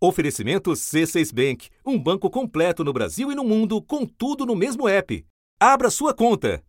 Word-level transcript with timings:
Oferecimento 0.00 0.70
C6 0.70 1.34
Bank, 1.34 1.68
um 1.84 1.98
banco 1.98 2.30
completo 2.30 2.84
no 2.84 2.92
Brasil 2.92 3.32
e 3.32 3.34
no 3.34 3.42
mundo, 3.42 3.82
com 3.82 4.06
tudo 4.06 4.46
no 4.46 4.54
mesmo 4.54 4.88
app. 4.88 5.26
Abra 5.58 5.90
sua 5.90 6.14
conta. 6.14 6.62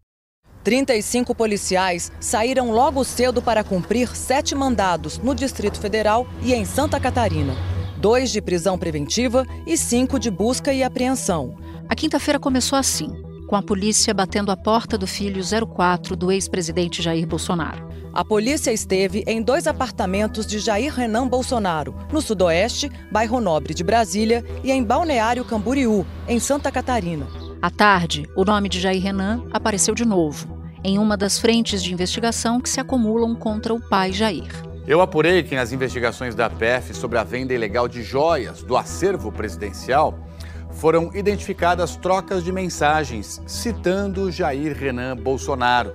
35 0.63 1.35
policiais 1.35 2.11
saíram 2.19 2.71
logo 2.71 3.03
cedo 3.03 3.39
para 3.39 3.63
cumprir 3.63 4.15
sete 4.15 4.55
mandados 4.55 5.19
no 5.19 5.35
Distrito 5.35 5.79
Federal 5.79 6.27
e 6.41 6.55
em 6.55 6.65
Santa 6.65 6.99
Catarina. 6.99 7.55
Dois 7.97 8.31
de 8.31 8.41
prisão 8.41 8.79
preventiva 8.79 9.45
e 9.67 9.77
cinco 9.77 10.17
de 10.17 10.31
busca 10.31 10.73
e 10.73 10.81
apreensão. 10.81 11.55
A 11.87 11.93
quinta-feira 11.93 12.39
começou 12.39 12.79
assim, 12.79 13.09
com 13.47 13.55
a 13.55 13.61
polícia 13.61 14.11
batendo 14.11 14.51
a 14.51 14.57
porta 14.57 14.97
do 14.97 15.05
filho 15.05 15.43
04 15.67 16.15
do 16.15 16.31
ex-presidente 16.31 16.99
Jair 16.99 17.27
Bolsonaro. 17.27 17.87
A 18.11 18.25
polícia 18.25 18.71
esteve 18.71 19.23
em 19.27 19.39
dois 19.39 19.67
apartamentos 19.67 20.45
de 20.47 20.57
Jair 20.57 20.91
Renan 20.91 21.27
Bolsonaro, 21.27 21.95
no 22.11 22.21
Sudoeste, 22.21 22.91
bairro 23.11 23.39
Nobre 23.39 23.73
de 23.73 23.83
Brasília, 23.83 24.43
e 24.63 24.71
em 24.71 24.83
Balneário 24.83 25.45
Camboriú, 25.45 26.05
em 26.27 26.39
Santa 26.39 26.71
Catarina. 26.71 27.27
À 27.61 27.69
tarde, 27.69 28.27
o 28.35 28.43
nome 28.43 28.67
de 28.67 28.79
Jair 28.79 29.01
Renan 29.01 29.43
apareceu 29.51 29.93
de 29.93 30.05
novo, 30.05 30.57
em 30.83 30.97
uma 30.97 31.15
das 31.15 31.37
frentes 31.37 31.83
de 31.83 31.93
investigação 31.93 32.59
que 32.59 32.69
se 32.69 32.79
acumulam 32.79 33.35
contra 33.35 33.73
o 33.73 33.79
pai 33.79 34.11
Jair. 34.11 34.49
Eu 34.87 35.01
apurei 35.01 35.43
que 35.43 35.55
nas 35.55 35.71
investigações 35.71 36.33
da 36.33 36.49
PF 36.49 36.95
sobre 36.95 37.19
a 37.19 37.23
venda 37.23 37.53
ilegal 37.53 37.87
de 37.87 38.01
joias 38.01 38.63
do 38.63 38.75
acervo 38.75 39.31
presidencial 39.31 40.17
foram 40.71 41.11
identificadas 41.13 41.95
trocas 41.95 42.43
de 42.43 42.51
mensagens 42.51 43.39
citando 43.45 44.31
Jair 44.31 44.75
Renan 44.75 45.15
Bolsonaro 45.15 45.93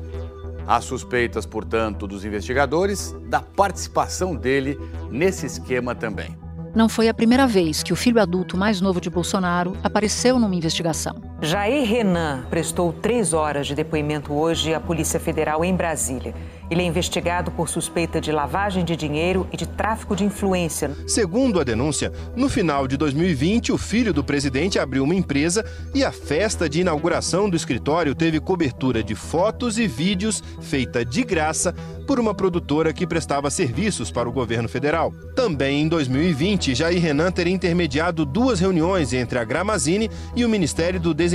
Há 0.66 0.80
suspeitas, 0.80 1.44
portanto, 1.44 2.06
dos 2.06 2.24
investigadores 2.24 3.14
da 3.28 3.40
participação 3.40 4.34
dele 4.34 4.78
nesse 5.10 5.46
esquema 5.46 5.94
também. 5.94 6.36
Não 6.74 6.88
foi 6.88 7.08
a 7.08 7.14
primeira 7.14 7.46
vez 7.46 7.82
que 7.82 7.92
o 7.92 7.96
filho 7.96 8.20
adulto 8.20 8.56
mais 8.56 8.80
novo 8.80 9.00
de 9.00 9.08
Bolsonaro 9.08 9.76
apareceu 9.84 10.40
numa 10.40 10.56
investigação. 10.56 11.22
Jair 11.44 11.86
Renan 11.86 12.46
prestou 12.48 12.90
três 12.90 13.34
horas 13.34 13.66
de 13.66 13.74
depoimento 13.74 14.32
hoje 14.32 14.72
à 14.72 14.80
Polícia 14.80 15.20
Federal 15.20 15.62
em 15.62 15.76
Brasília. 15.76 16.34
Ele 16.70 16.80
é 16.80 16.86
investigado 16.86 17.50
por 17.50 17.68
suspeita 17.68 18.18
de 18.18 18.32
lavagem 18.32 18.82
de 18.82 18.96
dinheiro 18.96 19.46
e 19.52 19.56
de 19.56 19.66
tráfico 19.66 20.16
de 20.16 20.24
influência. 20.24 20.90
Segundo 21.06 21.60
a 21.60 21.64
denúncia, 21.64 22.10
no 22.34 22.48
final 22.48 22.88
de 22.88 22.96
2020, 22.96 23.70
o 23.72 23.76
filho 23.76 24.14
do 24.14 24.24
presidente 24.24 24.78
abriu 24.78 25.04
uma 25.04 25.14
empresa 25.14 25.62
e 25.94 26.02
a 26.02 26.10
festa 26.10 26.66
de 26.66 26.80
inauguração 26.80 27.50
do 27.50 27.56
escritório 27.56 28.14
teve 28.14 28.40
cobertura 28.40 29.02
de 29.02 29.14
fotos 29.14 29.78
e 29.78 29.86
vídeos 29.86 30.42
feita 30.62 31.04
de 31.04 31.22
graça 31.22 31.74
por 32.06 32.18
uma 32.18 32.34
produtora 32.34 32.92
que 32.92 33.06
prestava 33.06 33.50
serviços 33.50 34.10
para 34.10 34.28
o 34.28 34.32
governo 34.32 34.68
federal. 34.68 35.12
Também 35.36 35.82
em 35.82 35.88
2020, 35.88 36.74
Jair 36.74 37.00
Renan 37.00 37.30
teria 37.30 37.52
intermediado 37.52 38.24
duas 38.24 38.60
reuniões 38.60 39.12
entre 39.12 39.38
a 39.38 39.44
Gramazine 39.44 40.10
e 40.34 40.42
o 40.42 40.48
Ministério 40.48 40.98
do 40.98 41.12
Desenvolvimento 41.12 41.33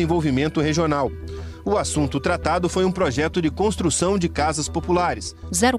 Regional. 0.61 1.11
O 1.65 1.77
assunto 1.77 2.19
tratado 2.19 2.69
foi 2.69 2.85
um 2.85 2.91
projeto 2.91 3.41
de 3.41 3.49
construção 3.49 4.17
de 4.17 4.29
casas 4.29 4.67
populares. 4.67 5.35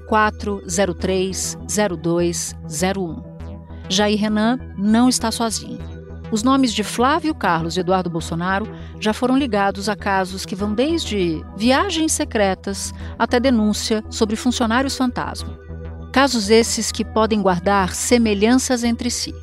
04, 0.07 0.63
03, 0.97 1.57
02, 2.01 2.55
01. 2.97 3.23
Jair 3.89 4.19
Renan 4.19 4.57
não 4.77 5.09
está 5.09 5.31
sozinho. 5.31 5.79
Os 6.31 6.43
nomes 6.43 6.71
de 6.71 6.81
Flávio 6.81 7.35
Carlos 7.35 7.75
e 7.75 7.81
Eduardo 7.81 8.09
Bolsonaro 8.09 8.65
já 9.01 9.11
foram 9.11 9.37
ligados 9.37 9.89
a 9.89 9.97
casos 9.97 10.45
que 10.45 10.55
vão 10.55 10.73
desde 10.73 11.43
viagens 11.57 12.13
secretas 12.13 12.93
até 13.19 13.37
denúncia 13.37 14.01
sobre 14.09 14.37
funcionários 14.37 14.95
fantasma. 14.95 15.59
Casos 16.13 16.49
esses 16.49 16.89
que 16.89 17.03
podem 17.03 17.41
guardar 17.41 17.93
semelhanças 17.93 18.85
entre 18.85 19.09
si. 19.09 19.33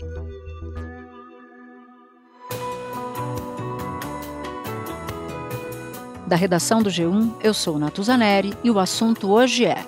Da 6.28 6.36
redação 6.36 6.82
do 6.82 6.90
G1, 6.90 7.36
eu 7.42 7.54
sou 7.54 7.78
Natuzaneri 7.78 8.52
e 8.62 8.70
o 8.70 8.78
assunto 8.78 9.30
hoje 9.30 9.64
é 9.64 9.82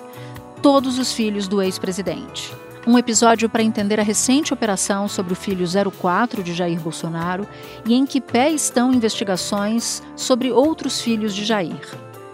Todos 0.59 0.97
os 0.97 1.13
filhos 1.13 1.47
do 1.47 1.61
ex-presidente. 1.61 2.51
Um 2.87 2.97
episódio 2.97 3.47
para 3.47 3.61
entender 3.61 3.99
a 3.99 4.03
recente 4.03 4.51
operação 4.51 5.07
sobre 5.07 5.33
o 5.33 5.35
filho 5.35 5.67
04 5.91 6.41
de 6.41 6.51
Jair 6.51 6.79
Bolsonaro 6.79 7.47
e 7.85 7.93
em 7.93 8.07
que 8.07 8.19
pé 8.19 8.49
estão 8.49 8.91
investigações 8.91 10.01
sobre 10.15 10.51
outros 10.51 10.99
filhos 10.99 11.35
de 11.35 11.45
Jair. 11.45 11.79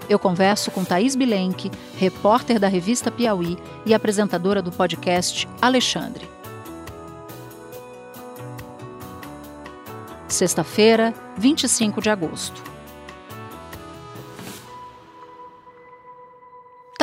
Eu 0.07 0.17
converso 0.17 0.71
com 0.71 0.85
Thaís 0.85 1.13
Bilenque, 1.13 1.69
repórter 1.97 2.59
da 2.59 2.69
revista 2.69 3.11
Piauí 3.11 3.57
e 3.85 3.93
apresentadora 3.93 4.61
do 4.61 4.71
podcast 4.71 5.45
Alexandre. 5.61 6.29
Sexta-feira, 10.29 11.13
25 11.37 12.01
de 12.01 12.09
agosto. 12.09 12.66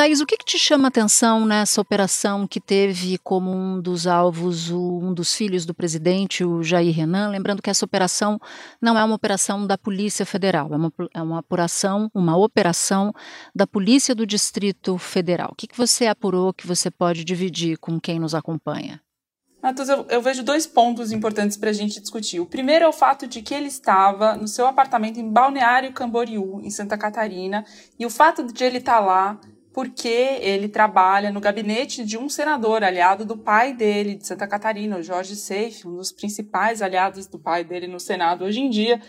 Thaís, 0.05 0.21
o 0.21 0.25
que, 0.27 0.37
que 0.37 0.45
te 0.45 0.59
chama 0.59 0.85
a 0.85 0.89
atenção 0.89 1.47
nessa 1.47 1.81
operação 1.81 2.45
que 2.45 2.61
teve 2.61 3.17
como 3.23 3.49
um 3.51 3.81
dos 3.81 4.05
alvos 4.05 4.69
o, 4.69 4.99
um 4.99 5.11
dos 5.11 5.33
filhos 5.33 5.65
do 5.65 5.73
presidente, 5.73 6.45
o 6.45 6.61
Jair 6.61 6.93
Renan? 6.93 7.29
Lembrando 7.29 7.59
que 7.59 7.71
essa 7.71 7.85
operação 7.85 8.39
não 8.79 8.99
é 8.99 9.03
uma 9.03 9.15
operação 9.15 9.65
da 9.65 9.79
Polícia 9.79 10.23
Federal, 10.23 10.71
é 10.71 10.75
uma, 10.75 10.93
é 11.11 11.21
uma 11.23 11.39
apuração, 11.39 12.11
uma 12.13 12.37
operação 12.37 13.11
da 13.55 13.65
Polícia 13.65 14.13
do 14.13 14.27
Distrito 14.27 14.95
Federal. 14.99 15.49
O 15.53 15.55
que, 15.55 15.65
que 15.65 15.75
você 15.75 16.05
apurou 16.05 16.53
que 16.53 16.67
você 16.67 16.91
pode 16.91 17.25
dividir 17.25 17.79
com 17.79 17.99
quem 17.99 18.19
nos 18.19 18.35
acompanha? 18.35 19.01
Matheus, 19.59 19.89
eu, 19.89 20.05
eu, 20.07 20.21
vejo 20.21 20.43
dois 20.43 20.67
pontos 20.67 21.11
importantes 21.11 21.57
para 21.57 21.71
a 21.71 21.73
gente 21.73 21.99
discutir. 21.99 22.39
O 22.39 22.45
primeiro 22.45 22.85
é 22.85 22.87
o 22.87 22.93
fato 22.93 23.25
de 23.25 23.41
que 23.41 23.55
ele 23.55 23.69
estava 23.69 24.35
no 24.35 24.47
seu 24.47 24.67
apartamento 24.67 25.19
em 25.19 25.27
Balneário 25.27 25.91
Camboriú, 25.91 26.61
em 26.61 26.69
Santa 26.69 26.95
Catarina, 26.95 27.65
e 27.97 28.05
o 28.05 28.09
fato 28.11 28.43
de 28.43 28.63
ele 28.63 28.77
estar 28.77 28.99
lá 28.99 29.39
porque 29.75 30.07
ele 30.39 30.69
trabalha 30.69 31.33
no 31.33 31.41
gabinete 31.41 32.05
de 32.05 32.17
um 32.17 32.29
senador 32.29 32.81
aliado 32.81 33.25
do 33.25 33.35
pai 33.35 33.73
dele, 33.73 34.15
de 34.15 34.25
Santa 34.25 34.47
Catarina, 34.47 34.97
o 34.97 35.03
Jorge 35.03 35.35
Seife, 35.35 35.85
um 35.85 35.97
dos 35.97 36.13
principais 36.13 36.81
aliados 36.81 37.27
do 37.27 37.37
pai 37.37 37.65
dele 37.65 37.85
no 37.85 37.99
Senado 37.99 38.45
hoje 38.45 38.61
em 38.61 38.69
dia, 38.69 39.01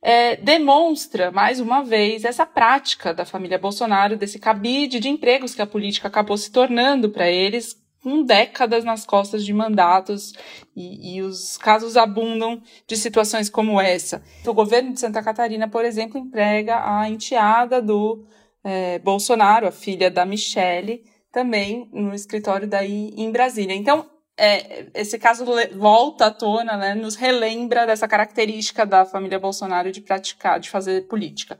é, 0.00 0.36
demonstra, 0.36 1.30
mais 1.30 1.60
uma 1.60 1.84
vez, 1.84 2.24
essa 2.24 2.46
prática 2.46 3.12
da 3.12 3.26
família 3.26 3.58
Bolsonaro, 3.58 4.16
desse 4.16 4.38
cabide 4.38 4.98
de 4.98 5.10
empregos 5.10 5.54
que 5.54 5.60
a 5.60 5.66
política 5.66 6.08
acabou 6.08 6.38
se 6.38 6.50
tornando 6.50 7.10
para 7.10 7.30
eles, 7.30 7.78
com 8.02 8.22
décadas 8.22 8.82
nas 8.82 9.04
costas 9.04 9.44
de 9.44 9.52
mandatos, 9.52 10.32
e, 10.74 11.16
e, 11.16 11.22
os 11.22 11.58
casos 11.58 11.98
abundam 11.98 12.62
de 12.86 12.96
situações 12.96 13.50
como 13.50 13.78
essa. 13.78 14.22
O 14.46 14.54
governo 14.54 14.94
de 14.94 15.00
Santa 15.00 15.22
Catarina, 15.22 15.68
por 15.68 15.84
exemplo, 15.84 16.18
emprega 16.18 16.82
a 16.82 17.10
enteada 17.10 17.82
do 17.82 18.24
é, 18.64 18.98
Bolsonaro, 18.98 19.68
a 19.68 19.70
filha 19.70 20.10
da 20.10 20.24
Michelle, 20.24 21.04
também 21.30 21.88
no 21.92 22.14
escritório 22.14 22.66
daí 22.66 23.12
em 23.16 23.30
Brasília. 23.30 23.74
Então, 23.74 24.06
é, 24.36 24.86
esse 24.94 25.16
caso 25.16 25.44
volta 25.76 26.26
à 26.26 26.30
tona, 26.30 26.76
né, 26.76 26.94
nos 26.94 27.14
relembra 27.14 27.86
dessa 27.86 28.08
característica 28.08 28.84
da 28.84 29.04
família 29.04 29.38
Bolsonaro 29.38 29.92
de 29.92 30.00
praticar, 30.00 30.58
de 30.58 30.70
fazer 30.70 31.06
política. 31.06 31.58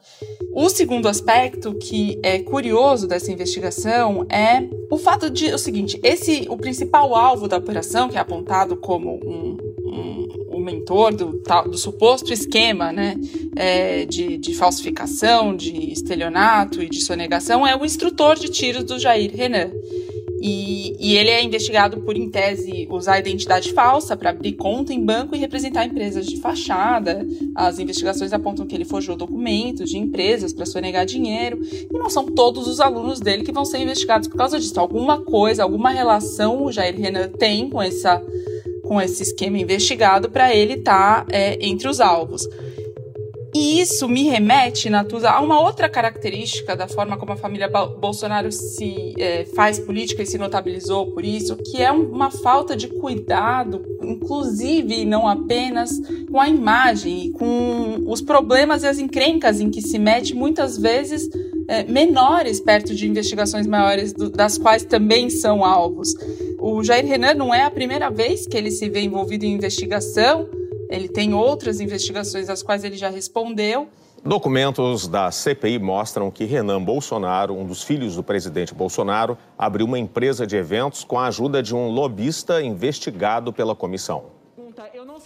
O 0.53 0.69
segundo 0.69 1.09
aspecto 1.09 1.75
que 1.75 2.19
é 2.23 2.41
curioso 2.41 3.07
dessa 3.07 3.31
investigação 3.31 4.27
é 4.29 4.69
o 4.91 4.99
fato 4.99 5.31
de 5.31 5.53
o 5.55 5.59
seguinte: 5.59 6.01
esse 6.03 6.47
o 6.49 6.57
principal 6.57 7.15
alvo 7.15 7.47
da 7.47 7.59
operação, 7.59 8.09
que 8.09 8.17
é 8.17 8.21
apontado 8.21 8.77
como 8.77 9.21
um 9.25 9.57
mentor 10.65 11.15
do, 11.15 11.43
do 11.71 11.79
suposto 11.79 12.33
esquema 12.33 12.93
né, 12.93 13.17
é, 13.55 14.05
de, 14.07 14.39
de 14.39 14.55
falsificação, 14.55 15.55
de 15.55 15.93
estelionato 15.93 16.83
e 16.83 16.89
de 16.89 17.01
sonegação 17.01 17.67
é 17.67 17.77
o 17.77 17.85
instrutor 17.85 18.37
de 18.37 18.49
tiros 18.49 18.85
do 18.85 18.99
Jair 18.99 19.31
Renan. 19.35 19.71
E, 20.47 20.95
e, 21.01 21.17
ele 21.17 21.31
é 21.31 21.43
investigado 21.43 22.03
por, 22.03 22.19
em 22.19 22.29
tese, 22.29 22.87
usar 22.91 23.19
identidade 23.19 23.73
falsa 23.73 24.15
para 24.15 24.29
abrir 24.29 24.53
conta 24.53 24.93
em 24.93 25.03
banco 25.03 25.35
e 25.35 25.39
representar 25.39 25.87
empresas 25.87 26.27
de 26.27 26.39
fachada. 26.39 27.27
As 27.55 27.79
investigações 27.79 28.31
apontam 28.31 28.67
que 28.67 28.75
ele 28.75 28.85
forjou 28.85 29.17
documentos 29.17 29.89
de 29.89 29.97
empresas 29.97 30.53
para 30.53 30.67
sonegar 30.67 31.07
dinheiro. 31.07 31.59
E 31.63 31.99
não 31.99 32.11
são 32.11 32.27
todos 32.27 32.69
os 32.69 32.79
alunos 32.79 33.21
dele 33.21 33.43
que 33.43 33.53
vão 33.53 33.65
ser 33.65 33.79
investigados 33.79 34.29
por 34.29 34.37
causa 34.37 34.61
disso. 34.61 34.79
Alguma 34.79 35.23
coisa, 35.23 35.63
alguma 35.63 35.89
relação 35.89 36.63
o 36.63 36.71
Jair 36.71 36.95
Renan 36.95 37.29
tem 37.29 37.71
com 37.71 37.81
essa 37.81 38.23
com 38.85 39.01
esse 39.01 39.23
esquema 39.23 39.59
investigado 39.59 40.31
para 40.31 40.55
ele 40.55 40.75
estar 40.75 41.25
tá, 41.25 41.27
é, 41.31 41.59
entre 41.67 41.89
os 41.89 42.01
alvos. 42.01 42.49
E 43.55 43.81
isso 43.81 44.09
me 44.09 44.25
remete, 44.25 44.91
Natuza, 44.91 45.31
a 45.31 45.41
uma 45.41 45.61
outra 45.61 45.89
característica 45.89 46.75
da 46.75 46.89
forma 46.89 47.17
como 47.17 47.33
a 47.33 47.37
família 47.37 47.69
Bolsonaro 47.69 48.51
se 48.51 49.15
é, 49.17 49.45
faz 49.45 49.79
política 49.79 50.25
e 50.25 50.27
se 50.27 50.37
notabilizou 50.37 51.13
por 51.13 51.25
isso, 51.25 51.57
que 51.57 51.81
é 51.81 51.93
uma 51.93 52.33
falta 52.33 52.77
de 52.77 52.89
cuidado, 52.89 53.81
inclusive 54.03 55.05
não 55.05 55.29
apenas 55.29 55.93
com 56.29 56.41
a 56.41 56.49
imagem 56.49 57.27
e 57.27 57.31
com 57.31 58.03
os 58.09 58.21
problemas 58.21 58.83
e 58.83 58.89
as 58.89 58.99
encrencas 58.99 59.61
em 59.61 59.71
que 59.71 59.81
se 59.81 60.01
mete 60.01 60.35
muitas 60.35 60.77
vezes 60.77 61.31
é, 61.69 61.85
menores 61.85 62.59
perto 62.59 62.93
de 62.93 63.07
investigações 63.07 63.69
maiores, 63.69 64.13
do, 64.13 64.31
das 64.31 64.59
quais 64.59 64.85
também 64.85 65.31
são 65.31 65.65
alvos. 65.65 66.13
O 66.67 66.83
Jair 66.83 67.05
Renan 67.05 67.35
não 67.35 67.55
é 67.55 67.63
a 67.63 67.71
primeira 67.71 68.09
vez 68.09 68.47
que 68.47 68.57
ele 68.57 68.71
se 68.71 68.89
vê 68.89 69.03
envolvido 69.03 69.45
em 69.45 69.53
investigação, 69.53 70.49
ele 70.89 71.11
tem 71.11 71.35
outras 71.35 71.79
investigações 71.79 72.49
às 72.49 72.63
quais 72.63 72.83
ele 72.85 72.97
já 72.97 73.11
respondeu. 73.11 73.87
Documentos 74.25 75.07
da 75.07 75.31
CPI 75.31 75.79
mostram 75.79 76.31
que 76.31 76.47
Renan 76.47 76.83
Bolsonaro, 76.83 77.55
um 77.55 77.67
dos 77.67 77.83
filhos 77.83 78.17
do 78.17 78.23
presidente 78.23 78.73
Bolsonaro, 78.73 79.37
abriu 79.59 79.85
uma 79.85 79.99
empresa 79.99 80.47
de 80.47 80.57
eventos 80.57 81.05
com 81.05 81.19
a 81.19 81.27
ajuda 81.27 81.63
de 81.63 81.75
um 81.75 81.91
lobista 81.91 82.63
investigado 82.63 83.53
pela 83.53 83.77
comissão. 83.77 84.33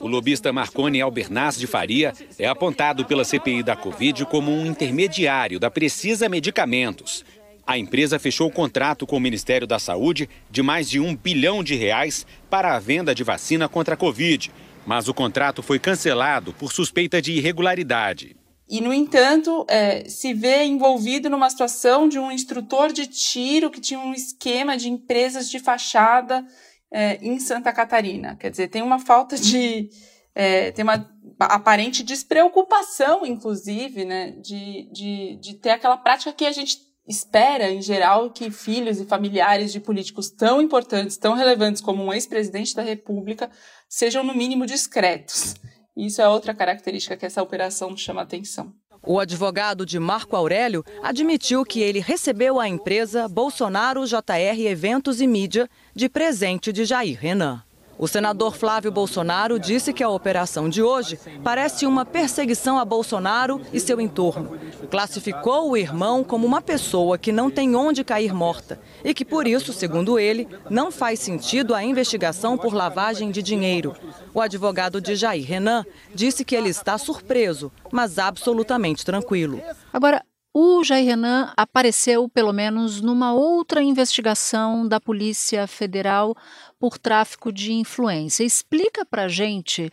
O 0.01 0.09
lobista 0.09 0.53
Marconi 0.53 1.01
Albernaz 1.01 1.57
de 1.57 1.69
Faria 1.69 2.13
é 2.39 2.49
apontado 2.49 3.05
pela 3.05 3.25
CPI 3.25 3.63
da 3.63 3.77
Covid 3.77 4.27
como 4.27 4.51
um 4.51 4.67
intermediário 4.67 5.61
da 5.61 5.71
Precisa 5.71 6.29
Medicamentos. 6.29 7.25
A 7.69 7.77
empresa 7.77 8.19
fechou 8.19 8.49
o 8.49 8.51
contrato 8.51 9.07
com 9.07 9.19
o 9.19 9.21
Ministério 9.21 9.67
da 9.67 9.79
Saúde 9.79 10.27
de 10.51 10.63
mais 10.63 10.89
de 10.89 10.99
um 10.99 11.15
bilhão 11.15 11.63
de 11.63 11.75
reais 11.75 12.25
para 12.49 12.75
a 12.75 12.79
venda 12.79 13.15
de 13.15 13.23
vacina 13.23 13.69
contra 13.69 13.93
a 13.93 13.97
Covid, 13.97 14.51
mas 14.87 15.07
o 15.07 15.13
contrato 15.13 15.63
foi 15.63 15.79
cancelado 15.79 16.55
por 16.55 16.73
suspeita 16.73 17.21
de 17.21 17.33
irregularidade. 17.33 18.35
E, 18.67 18.81
no 18.81 18.91
entanto, 18.91 19.67
é, 19.69 20.09
se 20.09 20.33
vê 20.33 20.65
envolvido 20.65 21.29
numa 21.29 21.51
situação 21.51 22.09
de 22.09 22.19
um 22.19 22.33
instrutor 22.33 22.91
de 22.91 23.07
tiro 23.07 23.71
que 23.71 23.83
tinha 23.83 24.01
um 24.01 24.15
esquema 24.15 24.75
de 24.75 24.89
empresas 24.89 25.51
de 25.51 25.59
fachada 25.59 26.47
é, 26.91 27.19
em 27.21 27.39
Santa 27.39 27.71
Catarina. 27.71 28.35
Quer 28.37 28.51
dizer, 28.51 28.69
tem 28.69 28.81
uma 28.81 28.99
falta 28.99 29.37
de. 29.37 29.91
É, 30.35 30.71
tem 30.71 30.85
uma 30.85 31.07
aparente 31.39 32.03
despreocupação, 32.03 33.27
inclusive, 33.27 34.07
né, 34.07 34.31
de, 34.41 34.89
de, 34.91 35.37
de 35.37 35.55
ter 35.55 35.71
aquela 35.71 35.99
prática 35.99 36.33
que 36.33 36.47
a 36.47 36.53
gente 36.53 36.88
espera, 37.09 37.71
em 37.71 37.81
geral, 37.81 38.31
que 38.31 38.51
filhos 38.51 39.01
e 39.01 39.07
familiares 39.07 39.73
de 39.73 39.81
políticos 39.81 40.31
tão 40.31 40.61
importantes, 40.61 41.17
tão 41.17 41.35
relevantes 41.35 41.81
como 41.81 42.05
um 42.05 42.13
ex-presidente 42.13 42.77
da 42.77 42.83
República, 42.83 43.51
sejam, 43.89 44.23
no 44.23 44.35
mínimo, 44.35 44.67
discretos. 44.67 45.55
Isso 45.97 46.21
é 46.21 46.29
outra 46.29 46.55
característica 46.55 47.17
que 47.17 47.27
essa 47.27 47.43
operação 47.43 47.97
chama 47.97 48.23
atenção. 48.23 48.73
O 49.03 49.19
advogado 49.19 49.87
de 49.87 49.99
Marco 49.99 50.37
Aurélio 50.37 50.85
admitiu 51.03 51.65
que 51.65 51.81
ele 51.81 52.01
recebeu 52.01 52.61
a 52.61 52.69
empresa 52.69 53.27
Bolsonaro 53.27 54.05
JR 54.07 54.61
Eventos 54.67 55.21
e 55.21 55.27
Mídia 55.27 55.69
de 55.95 56.09
presente 56.09 56.73
de 56.73 56.85
Jair 56.85 57.19
Renan. 57.19 57.63
O 57.99 58.07
senador 58.07 58.55
Flávio 58.57 58.93
Bolsonaro 58.93 59.59
disse 59.59 59.93
que 59.93 60.05
a 60.05 60.09
operação 60.09 60.69
de 60.69 60.81
hoje 60.81 61.19
parece 61.43 61.85
uma 61.85 62.05
perseguição 62.05 62.79
a 62.79 62.85
Bolsonaro 62.85 63.61
e 63.73 63.81
seu 63.81 64.01
entorno. 64.01 64.57
Classificou 64.89 65.71
o 65.71 65.77
irmão 65.77 66.23
como 66.23 66.47
uma 66.47 66.63
pessoa 66.63 67.19
que 67.19 67.33
não 67.33 67.51
tem 67.51 67.75
onde 67.75 68.05
cair 68.05 68.33
morta 68.33 68.81
e 69.03 69.13
que, 69.13 69.25
por 69.25 69.49
isso, 69.49 69.73
segundo 69.73 70.17
ele, 70.17 70.47
não 70.71 70.93
faz 70.93 71.19
sentido 71.19 71.75
a 71.75 71.83
investigação 71.83 72.57
por 72.57 72.73
lavagem 72.73 73.33
de 73.33 73.43
dinheiro. 73.43 73.97
O 74.33 74.41
advogado 74.41 75.01
de 75.01 75.17
Jair 75.17 75.45
Renan 75.45 75.85
disse 76.15 76.45
que 76.45 76.55
ele 76.55 76.69
está 76.69 76.97
surpreso, 76.99 77.73
mas 77.91 78.19
absolutamente 78.19 79.05
tranquilo. 79.05 79.61
Agora, 79.93 80.23
o 80.61 80.83
Jair 80.83 81.07
Renan 81.07 81.53
apareceu, 81.57 82.29
pelo 82.29 82.53
menos, 82.53 83.01
numa 83.01 83.33
outra 83.33 83.81
investigação 83.81 84.89
da 84.89 85.01
Polícia 85.01 85.69
Federal 85.69 86.35
por 86.81 86.99
tráfico 86.99 87.53
de 87.53 87.73
influência. 87.73 88.43
Explica 88.43 89.07
para 89.07 89.29
gente 89.29 89.89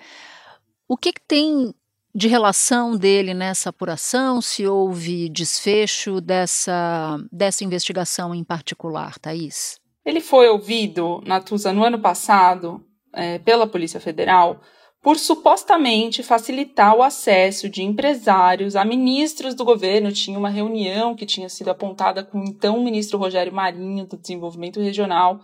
o 0.88 0.98
que, 0.98 1.14
que 1.14 1.22
tem 1.22 1.72
de 2.16 2.28
relação 2.28 2.98
dele 2.98 3.36
nessa 3.36 3.70
apuração, 3.70 4.42
se 4.42 4.66
houve 4.66 5.30
desfecho 5.30 6.20
dessa, 6.20 7.20
dessa 7.32 7.64
investigação 7.64 8.34
em 8.34 8.44
particular, 8.44 9.20
Thaís? 9.20 9.80
Ele 10.04 10.22
foi 10.22 10.50
ouvido, 10.50 11.22
Natuza, 11.28 11.72
no 11.74 11.84
ano 11.84 12.00
passado, 12.00 12.84
é, 13.14 13.38
pela 13.38 13.68
Polícia 13.68 14.00
Federal 14.00 14.62
por 15.06 15.20
supostamente 15.20 16.24
facilitar 16.24 16.96
o 16.96 17.04
acesso 17.04 17.70
de 17.70 17.84
empresários 17.84 18.76
a 18.76 18.84
ministros 18.84 19.54
do 19.54 19.64
governo. 19.64 20.12
Tinha 20.12 20.40
uma 20.40 20.50
reunião 20.50 21.14
que 21.16 21.28
tinha 21.28 21.48
sido 21.48 21.70
apontada 21.70 22.24
com 22.24 22.40
o 22.40 22.44
então 22.44 22.84
ministro 22.84 23.20
Rogério 23.20 23.54
Marinho, 23.54 24.08
do 24.08 24.18
Desenvolvimento 24.18 24.82
Regional, 24.82 25.42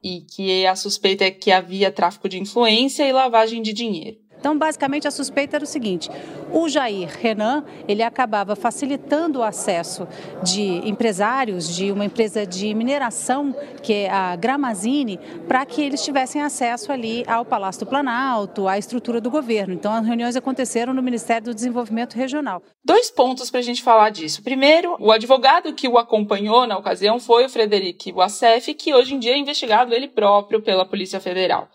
e 0.00 0.20
que 0.20 0.64
a 0.64 0.76
suspeita 0.76 1.24
é 1.24 1.30
que 1.32 1.50
havia 1.50 1.90
tráfico 1.90 2.28
de 2.28 2.38
influência 2.38 3.02
e 3.02 3.10
lavagem 3.10 3.60
de 3.62 3.72
dinheiro. 3.72 4.16
Então, 4.40 4.56
basicamente, 4.56 5.06
a 5.06 5.10
suspeita 5.10 5.58
era 5.58 5.64
o 5.64 5.66
seguinte: 5.66 6.10
o 6.50 6.66
Jair 6.68 7.10
Renan 7.20 7.62
ele 7.86 8.02
acabava 8.02 8.56
facilitando 8.56 9.40
o 9.40 9.42
acesso 9.42 10.08
de 10.42 10.88
empresários 10.88 11.68
de 11.68 11.92
uma 11.92 12.06
empresa 12.06 12.46
de 12.46 12.74
mineração, 12.74 13.54
que 13.82 13.92
é 13.92 14.10
a 14.10 14.34
Gramazine, 14.34 15.18
para 15.46 15.64
que 15.66 15.82
eles 15.82 16.02
tivessem 16.02 16.40
acesso 16.40 16.90
ali 16.90 17.22
ao 17.26 17.44
Palácio 17.44 17.84
do 17.84 17.88
Planalto, 17.88 18.66
à 18.66 18.78
estrutura 18.78 19.20
do 19.20 19.30
governo. 19.30 19.74
Então, 19.74 19.92
as 19.92 20.06
reuniões 20.06 20.34
aconteceram 20.36 20.94
no 20.94 21.02
Ministério 21.02 21.44
do 21.44 21.54
Desenvolvimento 21.54 22.14
Regional. 22.14 22.62
Dois 22.82 23.10
pontos 23.10 23.50
para 23.50 23.60
a 23.60 23.62
gente 23.62 23.82
falar 23.82 24.08
disso. 24.08 24.42
Primeiro, 24.42 24.96
o 24.98 25.12
advogado 25.12 25.74
que 25.74 25.86
o 25.86 25.98
acompanhou 25.98 26.66
na 26.66 26.78
ocasião 26.78 27.20
foi 27.20 27.44
o 27.44 27.48
Frederic 27.50 28.10
Wassef, 28.10 28.72
que 28.72 28.94
hoje 28.94 29.14
em 29.14 29.18
dia 29.18 29.34
é 29.34 29.38
investigado 29.38 29.94
ele 29.94 30.08
próprio 30.08 30.62
pela 30.62 30.86
Polícia 30.86 31.20
Federal. 31.20 31.68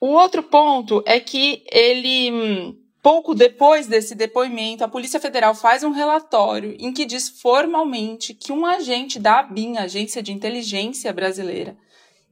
O 0.00 0.08
outro 0.08 0.42
ponto 0.42 1.02
é 1.04 1.18
que 1.18 1.64
ele, 1.72 2.78
pouco 3.02 3.34
depois 3.34 3.88
desse 3.88 4.14
depoimento, 4.14 4.84
a 4.84 4.88
Polícia 4.88 5.18
Federal 5.18 5.54
faz 5.54 5.82
um 5.82 5.90
relatório 5.90 6.76
em 6.78 6.92
que 6.92 7.04
diz 7.04 7.28
formalmente 7.28 8.32
que 8.32 8.52
um 8.52 8.64
agente 8.64 9.18
da 9.18 9.40
ABIN, 9.40 9.76
Agência 9.76 10.22
de 10.22 10.32
Inteligência 10.32 11.12
Brasileira, 11.12 11.76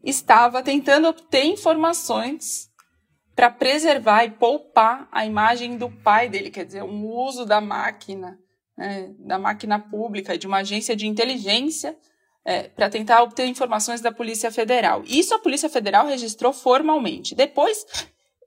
estava 0.04 0.62
tentando 0.62 1.08
obter 1.08 1.44
informações 1.44 2.70
para 3.34 3.50
preservar 3.50 4.24
e 4.24 4.30
poupar 4.30 5.08
a 5.10 5.26
imagem 5.26 5.76
do 5.76 5.90
pai 5.90 6.28
dele, 6.28 6.50
quer 6.50 6.64
dizer, 6.64 6.84
um 6.84 7.06
uso 7.06 7.44
da 7.44 7.60
máquina, 7.60 8.38
né, 8.78 9.12
da 9.18 9.38
máquina 9.38 9.78
pública, 9.78 10.38
de 10.38 10.46
uma 10.46 10.58
agência 10.58 10.94
de 10.94 11.06
inteligência 11.06 11.96
é, 12.46 12.68
para 12.68 12.88
tentar 12.88 13.24
obter 13.24 13.44
informações 13.44 14.00
da 14.00 14.12
Polícia 14.12 14.52
Federal. 14.52 15.02
Isso 15.04 15.34
a 15.34 15.38
Polícia 15.40 15.68
Federal 15.68 16.06
registrou 16.06 16.52
formalmente. 16.52 17.34
Depois, 17.34 17.84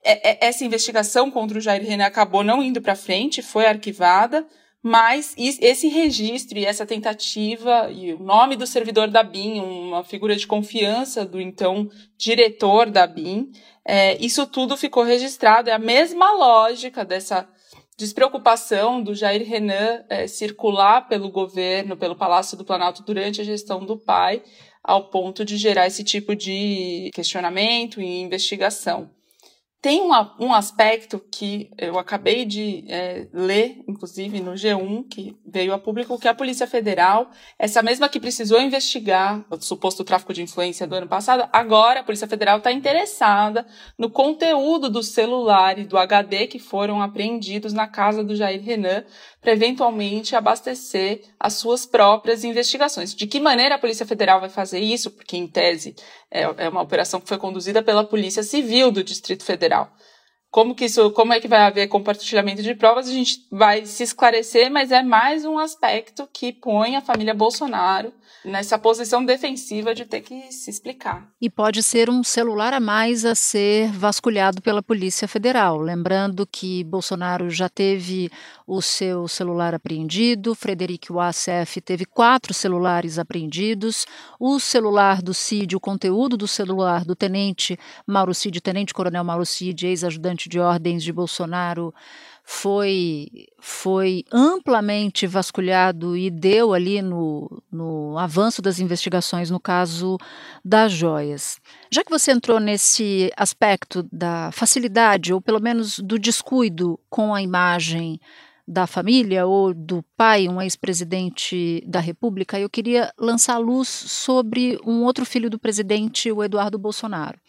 é, 0.02 0.32
é, 0.32 0.48
essa 0.48 0.64
investigação 0.64 1.30
contra 1.30 1.58
o 1.58 1.62
Jair 1.62 1.86
René 1.86 2.06
acabou 2.06 2.42
não 2.42 2.64
indo 2.64 2.82
para 2.82 2.96
frente, 2.96 3.42
foi 3.42 3.66
arquivada, 3.66 4.48
mas 4.82 5.36
esse 5.38 5.90
registro 5.90 6.58
e 6.58 6.66
essa 6.66 6.86
tentativa 6.86 7.92
e 7.92 8.14
o 8.14 8.24
nome 8.24 8.56
do 8.56 8.66
servidor 8.66 9.10
da 9.10 9.22
BIM, 9.22 9.60
uma 9.60 10.06
figura 10.06 10.38
de 10.38 10.48
confiança 10.48 11.26
do 11.26 11.42
então 11.42 11.90
diretor 12.18 12.90
da 12.90 13.06
BIM, 13.06 13.52
é, 13.84 14.16
isso 14.24 14.48
tudo 14.48 14.78
ficou 14.78 15.04
registrado. 15.04 15.70
É 15.70 15.74
a 15.74 15.80
mesma 15.80 16.32
lógica 16.32 17.04
dessa 17.04 17.46
despreocupação 18.00 19.04
do 19.04 19.14
Jair 19.14 19.46
Renan 19.46 20.06
é, 20.10 20.26
circular 20.26 21.02
pelo 21.10 21.30
governo, 21.30 21.98
pelo 21.98 22.16
Palácio 22.16 22.58
do 22.58 22.64
Planalto 22.64 23.04
durante 23.04 23.42
a 23.42 23.44
gestão 23.44 23.86
do 23.86 23.98
pai, 23.98 24.42
ao 24.82 25.10
ponto 25.10 25.44
de 25.44 25.58
gerar 25.58 25.86
esse 25.86 26.02
tipo 26.02 26.34
de 26.34 27.12
questionamento 27.14 28.02
e 28.02 28.22
investigação. 28.22 29.12
Tem 29.82 30.02
um 30.02 30.54
aspecto 30.54 31.24
que 31.32 31.72
eu 31.78 31.98
acabei 31.98 32.44
de 32.44 32.84
é, 32.90 33.28
ler, 33.32 33.82
inclusive 33.88 34.42
no 34.42 34.52
G1, 34.52 35.08
que 35.10 35.38
veio 35.48 35.74
a 35.74 35.80
público, 35.80 36.20
que 36.20 36.28
a 36.28 36.34
Polícia 36.34 36.68
Federal, 36.68 37.32
essa 37.58 37.82
mesma 37.82 38.10
que 38.10 38.20
precisou 38.20 38.60
investigar 38.60 39.46
o 39.50 39.56
suposto 39.62 40.04
tráfico 40.04 40.34
de 40.34 40.42
influência 40.42 40.86
do 40.86 40.96
ano 40.96 41.08
passado, 41.08 41.48
agora 41.54 42.02
a 42.02 42.04
Polícia 42.04 42.28
Federal 42.28 42.58
está 42.58 42.74
interessada 42.74 43.66
no 43.98 44.10
conteúdo 44.10 44.90
do 44.90 45.02
celular 45.02 45.80
e 45.80 45.86
do 45.86 45.98
HD 45.98 46.48
que 46.48 46.60
foram 46.60 47.02
apreendidos 47.02 47.72
na 47.72 47.88
casa 47.88 48.22
do 48.22 48.36
Jair 48.36 48.62
Renan 48.62 49.06
para 49.42 49.54
eventualmente 49.54 50.36
abastecer 50.36 51.22
as 51.40 51.54
suas 51.54 51.86
próprias 51.86 52.44
investigações. 52.44 53.14
De 53.14 53.26
que 53.26 53.40
maneira 53.40 53.76
a 53.76 53.80
Polícia 53.80 54.06
Federal 54.06 54.40
vai 54.40 54.50
fazer 54.50 54.80
isso? 54.80 55.12
Porque, 55.12 55.38
em 55.38 55.48
tese, 55.48 55.96
é, 56.30 56.42
é 56.58 56.70
uma 56.70 56.82
operação 56.82 57.22
que 57.22 57.28
foi 57.28 57.38
conduzida 57.38 57.82
pela 57.82 58.04
Polícia 58.04 58.44
Civil 58.44 58.92
do 58.92 59.04
Distrito 59.04 59.44
Federal. 59.44 59.92
Como 60.52 60.74
que 60.74 60.86
isso, 60.86 61.12
como 61.12 61.32
é 61.32 61.40
que 61.40 61.48
vai 61.48 61.62
haver 61.62 61.88
compartilhamento 61.88 62.64
de 62.64 62.74
provas? 62.74 63.08
A 63.08 63.12
gente 63.12 63.46
vai 63.52 63.86
se 63.86 64.02
esclarecer, 64.02 64.72
mas 64.72 64.92
é 64.92 65.04
mais 65.04 65.46
um 65.46 65.60
aspecto 65.60 66.28
que 66.34 66.52
põe 66.52 66.96
a 66.96 67.02
família 67.02 67.36
Bolsonaro 67.36 68.12
nessa 68.44 68.78
posição 68.80 69.24
defensiva 69.24 69.94
de 69.94 70.06
ter 70.06 70.22
que 70.22 70.52
se 70.52 70.70
explicar. 70.70 71.28
E 71.42 71.50
pode 71.50 71.84
ser 71.84 72.10
um 72.10 72.24
celular 72.24 72.74
a 72.74 72.80
mais 72.80 73.26
a 73.26 73.36
ser 73.36 73.92
vasculhado 73.92 74.62
pela 74.62 74.82
Polícia 74.82 75.28
Federal. 75.28 75.78
Lembrando 75.80 76.48
que 76.48 76.84
Bolsonaro 76.84 77.50
já 77.50 77.70
teve 77.70 78.32
o 78.66 78.82
seu 78.82 79.28
celular 79.28 79.76
apreendido, 79.76 80.56
Frederic 80.56 81.12
Wassef 81.12 81.82
teve 81.82 82.06
quatro 82.06 82.54
celulares 82.54 83.18
apreendidos, 83.20 84.06
o 84.40 84.60
celular 84.60 85.22
do 85.22 85.34
Cid, 85.34 85.76
o 85.76 85.80
conteúdo 85.80 86.38
do 86.38 86.48
celular 86.48 87.04
do 87.04 87.16
tenente 87.16 87.78
Mauro 88.06 88.34
Cid, 88.34 88.62
tenente 88.62 88.94
coronel 88.94 89.24
Mauro 89.24 89.46
Cid, 89.46 89.88
ex-ajudante 89.88 90.39
de 90.48 90.60
ordens 90.60 91.04
de 91.04 91.12
Bolsonaro, 91.12 91.94
foi, 92.52 93.48
foi 93.60 94.24
amplamente 94.32 95.28
vasculhado 95.28 96.18
e 96.18 96.32
deu 96.32 96.74
ali 96.74 97.00
no, 97.00 97.62
no 97.72 98.18
avanço 98.18 98.60
das 98.60 98.80
investigações 98.80 99.52
no 99.52 99.60
caso 99.60 100.18
das 100.66 100.92
joias. 100.92 101.60
Já 101.92 102.04
que 102.04 102.10
você 102.10 102.32
entrou 102.32 102.60
nesse 102.60 103.32
aspecto 103.38 104.02
da 104.12 104.50
facilidade, 104.52 105.32
ou 105.32 105.40
pelo 105.40 105.60
menos 105.60 106.00
do 106.00 106.18
descuido 106.18 107.00
com 107.08 107.36
a 107.36 107.42
imagem 107.42 108.20
da 108.68 108.88
família 108.88 109.46
ou 109.46 109.72
do 109.72 110.04
pai, 110.18 110.48
um 110.48 110.60
ex-presidente 110.60 111.84
da 111.88 112.00
República, 112.00 112.60
eu 112.60 112.70
queria 112.70 113.14
lançar 113.18 113.58
luz 113.60 113.88
sobre 113.88 114.80
um 114.86 115.04
outro 115.04 115.24
filho 115.26 115.52
do 115.52 115.60
presidente, 115.60 116.32
o 116.32 116.44
Eduardo 116.44 116.80
Bolsonaro. 116.80 117.40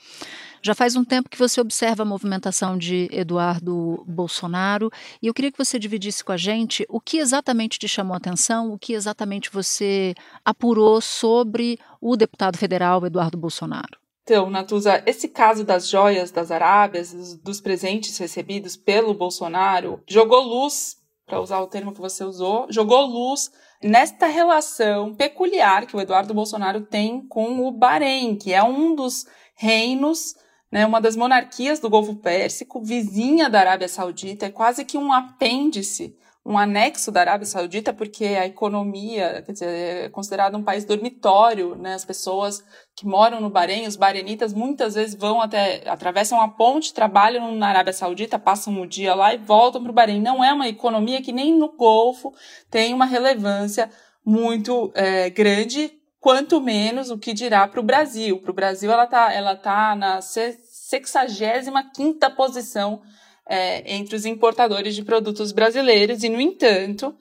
Já 0.63 0.75
faz 0.75 0.95
um 0.95 1.05
tempo 1.05 1.31
que 1.31 1.39
você 1.39 1.59
observa 1.59 2.03
a 2.03 2.07
movimentação 2.07 2.77
de 2.77 3.09
Eduardo 3.11 4.05
Bolsonaro 4.07 4.91
e 5.23 5.27
eu 5.27 5.33
queria 5.33 5.51
que 5.51 5.57
você 5.57 5.79
dividisse 5.79 6.23
com 6.23 6.33
a 6.33 6.37
gente 6.37 6.85
o 6.89 7.01
que 7.01 7.17
exatamente 7.17 7.79
te 7.79 7.89
chamou 7.89 8.13
a 8.13 8.19
atenção, 8.19 8.71
o 8.71 8.79
que 8.79 8.93
exatamente 8.93 9.51
você 9.51 10.15
apurou 10.45 11.01
sobre 11.01 11.79
o 11.99 12.15
deputado 12.15 12.59
federal 12.59 13.07
Eduardo 13.07 13.39
Bolsonaro. 13.39 13.99
Então, 14.23 14.51
Natuza, 14.51 15.03
esse 15.07 15.29
caso 15.29 15.65
das 15.65 15.89
joias 15.89 16.31
das 16.31 16.51
Arábias, 16.51 17.39
dos 17.39 17.61
presentes 17.61 18.17
recebidos 18.19 18.77
pelo 18.77 19.15
Bolsonaro, 19.15 20.03
jogou 20.07 20.43
luz 20.43 20.97
para 21.27 21.41
usar 21.41 21.61
o 21.61 21.67
termo 21.69 21.93
que 21.93 22.01
você 22.01 22.23
usou, 22.23 22.67
jogou 22.71 23.07
luz 23.07 23.51
nesta 23.83 24.27
relação 24.27 25.15
peculiar 25.15 25.87
que 25.87 25.97
o 25.97 26.01
Eduardo 26.01 26.35
Bolsonaro 26.35 26.83
tem 26.83 27.27
com 27.29 27.67
o 27.67 27.73
Bahrein, 27.73 28.37
que 28.37 28.53
é 28.53 28.63
um 28.63 28.95
dos 28.95 29.25
reinos, 29.57 30.35
né, 30.71 30.87
uma 30.87 31.01
das 31.01 31.17
monarquias 31.17 31.81
do 31.81 31.91
Golfo 31.91 32.15
Pérsico, 32.17 32.83
vizinha 32.83 33.49
da 33.49 33.61
Arábia 33.61 33.89
Saudita, 33.89 34.47
é 34.47 34.51
quase 34.51 34.85
que 34.85 34.97
um 34.97 35.13
apêndice 35.13 36.17
um 36.45 36.57
anexo 36.57 37.13
da 37.13 37.21
Arábia 37.21 37.47
Saudita, 37.47 37.93
porque 37.93 38.25
a 38.25 38.47
economia, 38.47 39.43
quer 39.45 39.53
dizer, 39.53 40.05
é 40.07 40.09
considerado 40.09 40.57
um 40.57 40.63
país 40.63 40.85
dormitório, 40.85 41.75
né? 41.77 41.95
As 41.95 42.05
pessoas 42.05 42.65
que 42.97 43.07
moram 43.07 43.41
no 43.41 43.51
Bahrein, 43.51 43.87
os 43.87 43.97
barenitas, 43.97 44.53
muitas 44.55 44.95
vezes 44.95 45.15
vão 45.15 45.41
até, 45.41 45.83
atravessam 45.87 46.41
a 46.41 46.49
ponte, 46.49 46.95
trabalham 46.95 47.55
na 47.55 47.69
Arábia 47.69 47.93
Saudita, 47.93 48.39
passam 48.39 48.81
o 48.81 48.87
dia 48.87 49.15
lá 49.15 49.35
e 49.35 49.39
voltam 49.39 49.83
para 49.83 49.91
o 49.91 49.95
Bahrein. 49.95 50.21
Não 50.21 50.43
é 50.43 50.53
uma 50.53 50.69
economia 50.69 51.21
que 51.21 51.33
nem 51.33 51.57
no 51.57 51.77
Golfo 51.77 52.33
tem 52.71 52.95
uma 52.95 53.05
relevância 53.05 53.91
muito 54.25 54.91
é, 54.95 55.29
grande, 55.29 55.93
quanto 56.21 56.61
menos 56.61 57.11
o 57.11 57.19
que 57.19 57.33
dirá 57.33 57.67
para 57.67 57.81
o 57.81 57.85
Brasil. 57.85 58.39
Para 58.39 58.51
o 58.51 58.55
Brasil, 58.55 58.93
ela 58.93 59.05
está 59.05 59.33
ela 59.33 59.57
tá 59.57 59.97
na 59.97 60.21
65 60.21 61.73
quinta 61.95 62.31
posição 62.31 63.03
é, 63.47 63.97
entre 63.97 64.15
os 64.15 64.25
importadores 64.27 64.95
de 64.95 65.03
produtos 65.03 65.51
brasileiros, 65.51 66.23
e, 66.23 66.29
no 66.29 66.41
entanto, 66.41 67.13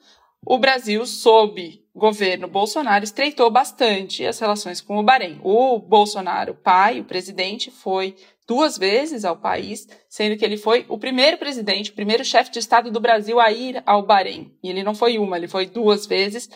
o 0.46 0.58
Brasil, 0.58 1.04
sob 1.04 1.82
governo 1.94 2.46
Bolsonaro, 2.46 3.02
estreitou 3.02 3.50
bastante 3.50 4.24
as 4.24 4.38
relações 4.38 4.80
com 4.80 4.98
o 4.98 5.02
Bahrein. 5.02 5.40
O 5.42 5.78
Bolsonaro, 5.78 6.54
pai, 6.54 7.00
o 7.00 7.04
presidente, 7.04 7.70
foi 7.70 8.14
duas 8.46 8.78
vezes 8.78 9.24
ao 9.24 9.36
país, 9.36 9.88
sendo 10.08 10.36
que 10.36 10.44
ele 10.44 10.56
foi 10.56 10.86
o 10.88 10.98
primeiro 10.98 11.36
presidente, 11.36 11.90
o 11.90 11.94
primeiro 11.94 12.24
chefe 12.24 12.50
de 12.50 12.58
Estado 12.58 12.90
do 12.90 13.00
Brasil 13.00 13.40
a 13.40 13.50
ir 13.50 13.82
ao 13.84 14.06
Bahrein. 14.06 14.52
E 14.62 14.70
ele 14.70 14.82
não 14.82 14.94
foi 14.94 15.18
uma, 15.18 15.36
ele 15.36 15.48
foi 15.48 15.66
duas 15.66 16.06
vezes. 16.06 16.48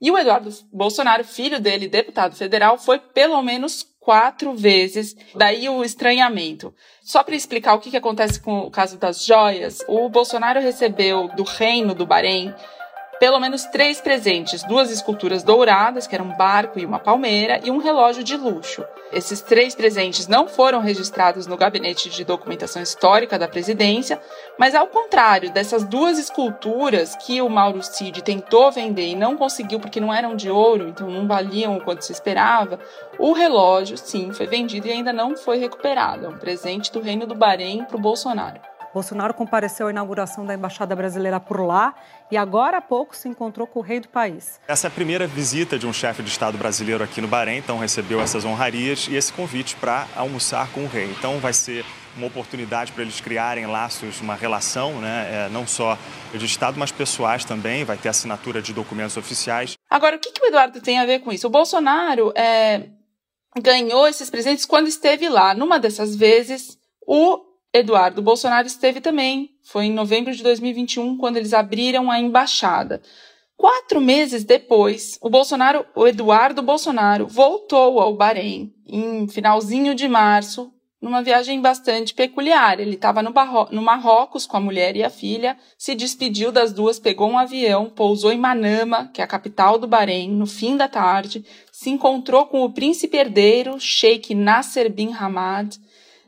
E 0.00 0.10
o 0.10 0.18
Eduardo 0.18 0.50
Bolsonaro, 0.72 1.24
filho 1.24 1.58
dele, 1.58 1.88
deputado 1.88 2.36
federal, 2.36 2.76
foi 2.76 2.98
pelo 2.98 3.40
menos 3.42 3.86
quatro 3.98 4.54
vezes. 4.54 5.16
Daí 5.34 5.68
o 5.68 5.82
estranhamento. 5.82 6.72
Só 7.02 7.24
para 7.24 7.34
explicar 7.34 7.74
o 7.74 7.80
que, 7.80 7.90
que 7.90 7.96
acontece 7.96 8.40
com 8.40 8.60
o 8.60 8.70
caso 8.70 8.98
das 8.98 9.24
joias, 9.24 9.80
o 9.88 10.08
Bolsonaro 10.08 10.60
recebeu 10.60 11.28
do 11.34 11.42
reino 11.42 11.94
do 11.94 12.06
Bahrein 12.06 12.54
pelo 13.18 13.40
menos 13.40 13.64
três 13.64 14.00
presentes: 14.00 14.62
duas 14.64 14.90
esculturas 14.90 15.42
douradas, 15.42 16.06
que 16.06 16.14
eram 16.14 16.26
um 16.26 16.36
barco 16.36 16.78
e 16.78 16.86
uma 16.86 16.98
palmeira, 16.98 17.60
e 17.64 17.70
um 17.70 17.78
relógio 17.78 18.22
de 18.22 18.36
luxo. 18.36 18.84
Esses 19.12 19.40
três 19.40 19.74
presentes 19.74 20.26
não 20.26 20.48
foram 20.48 20.80
registrados 20.80 21.46
no 21.46 21.56
gabinete 21.56 22.10
de 22.10 22.24
documentação 22.24 22.82
histórica 22.82 23.38
da 23.38 23.46
presidência, 23.46 24.20
mas 24.58 24.74
ao 24.74 24.88
contrário 24.88 25.52
dessas 25.52 25.84
duas 25.84 26.18
esculturas 26.18 27.14
que 27.16 27.40
o 27.40 27.48
Mauro 27.48 27.82
Cid 27.82 28.22
tentou 28.22 28.70
vender 28.72 29.06
e 29.06 29.14
não 29.14 29.36
conseguiu 29.36 29.78
porque 29.78 30.00
não 30.00 30.12
eram 30.12 30.34
de 30.34 30.50
ouro, 30.50 30.88
então 30.88 31.08
não 31.08 31.26
valiam 31.26 31.76
o 31.76 31.80
quanto 31.80 32.04
se 32.04 32.12
esperava, 32.12 32.80
o 33.18 33.32
relógio, 33.32 33.96
sim, 33.96 34.32
foi 34.32 34.46
vendido 34.46 34.88
e 34.88 34.92
ainda 34.92 35.12
não 35.12 35.36
foi 35.36 35.58
recuperado. 35.58 36.26
É 36.26 36.28
um 36.28 36.38
presente 36.38 36.92
do 36.92 37.00
Reino 37.00 37.26
do 37.26 37.34
Bahrein 37.34 37.84
para 37.84 37.96
o 37.96 38.00
Bolsonaro. 38.00 38.60
Bolsonaro 38.96 39.34
compareceu 39.34 39.88
à 39.88 39.90
inauguração 39.90 40.46
da 40.46 40.54
Embaixada 40.54 40.96
Brasileira 40.96 41.38
por 41.38 41.60
lá 41.60 41.94
e 42.30 42.36
agora 42.36 42.78
há 42.78 42.80
pouco 42.80 43.14
se 43.14 43.28
encontrou 43.28 43.66
com 43.66 43.80
o 43.80 43.82
rei 43.82 44.00
do 44.00 44.08
país. 44.08 44.58
Essa 44.66 44.86
é 44.86 44.88
a 44.88 44.90
primeira 44.90 45.26
visita 45.26 45.78
de 45.78 45.86
um 45.86 45.92
chefe 45.92 46.22
de 46.22 46.30
Estado 46.30 46.56
brasileiro 46.56 47.04
aqui 47.04 47.20
no 47.20 47.28
Bahrein, 47.28 47.58
então 47.58 47.76
recebeu 47.76 48.22
essas 48.22 48.46
honrarias 48.46 49.06
e 49.10 49.14
esse 49.14 49.30
convite 49.34 49.76
para 49.76 50.06
almoçar 50.16 50.72
com 50.72 50.84
o 50.84 50.88
rei. 50.88 51.10
Então 51.10 51.38
vai 51.40 51.52
ser 51.52 51.84
uma 52.16 52.26
oportunidade 52.26 52.90
para 52.92 53.02
eles 53.02 53.20
criarem 53.20 53.66
laços, 53.66 54.22
uma 54.22 54.34
relação, 54.34 54.98
né, 54.98 55.28
é, 55.30 55.48
não 55.50 55.66
só 55.66 55.98
de 56.32 56.46
Estado, 56.46 56.78
mas 56.78 56.90
pessoais 56.90 57.44
também, 57.44 57.84
vai 57.84 57.98
ter 57.98 58.08
assinatura 58.08 58.62
de 58.62 58.72
documentos 58.72 59.18
oficiais. 59.18 59.76
Agora, 59.90 60.16
o 60.16 60.18
que, 60.18 60.32
que 60.32 60.42
o 60.42 60.46
Eduardo 60.46 60.80
tem 60.80 60.98
a 60.98 61.04
ver 61.04 61.18
com 61.18 61.30
isso? 61.30 61.48
O 61.48 61.50
Bolsonaro 61.50 62.32
é, 62.34 62.88
ganhou 63.60 64.08
esses 64.08 64.30
presentes 64.30 64.64
quando 64.64 64.88
esteve 64.88 65.28
lá. 65.28 65.52
Numa 65.52 65.78
dessas 65.78 66.16
vezes, 66.16 66.78
o 67.06 67.45
Eduardo 67.76 68.22
Bolsonaro 68.22 68.66
esteve 68.66 69.00
também. 69.00 69.50
Foi 69.62 69.86
em 69.86 69.92
novembro 69.92 70.34
de 70.34 70.42
2021 70.42 71.16
quando 71.16 71.36
eles 71.36 71.52
abriram 71.52 72.10
a 72.10 72.18
embaixada. 72.18 73.02
Quatro 73.56 74.00
meses 74.00 74.44
depois, 74.44 75.18
o 75.20 75.30
Bolsonaro, 75.30 75.86
o 75.94 76.06
Eduardo 76.06 76.62
Bolsonaro, 76.62 77.26
voltou 77.26 77.98
ao 77.98 78.14
Bahrein 78.14 78.72
em 78.86 79.26
finalzinho 79.28 79.94
de 79.94 80.06
março, 80.06 80.70
numa 81.00 81.22
viagem 81.22 81.60
bastante 81.60 82.12
peculiar. 82.12 82.78
Ele 82.78 82.96
estava 82.96 83.22
no, 83.22 83.32
no, 83.70 83.82
Marrocos 83.82 84.46
com 84.46 84.56
a 84.56 84.60
mulher 84.60 84.94
e 84.94 85.02
a 85.02 85.08
filha, 85.08 85.56
se 85.78 85.94
despediu 85.94 86.52
das 86.52 86.72
duas, 86.72 86.98
pegou 86.98 87.30
um 87.30 87.38
avião, 87.38 87.88
pousou 87.88 88.30
em 88.30 88.38
Manama, 88.38 89.08
que 89.12 89.20
é 89.20 89.24
a 89.24 89.28
capital 89.28 89.78
do 89.78 89.86
Bahrein, 89.86 90.30
no 90.30 90.46
fim 90.46 90.76
da 90.76 90.88
tarde, 90.88 91.44
se 91.72 91.88
encontrou 91.88 92.46
com 92.46 92.62
o 92.62 92.72
príncipe 92.72 93.16
herdeiro, 93.16 93.80
Sheikh 93.80 94.34
Nasser 94.34 94.92
bin 94.92 95.12
Hamad, 95.12 95.78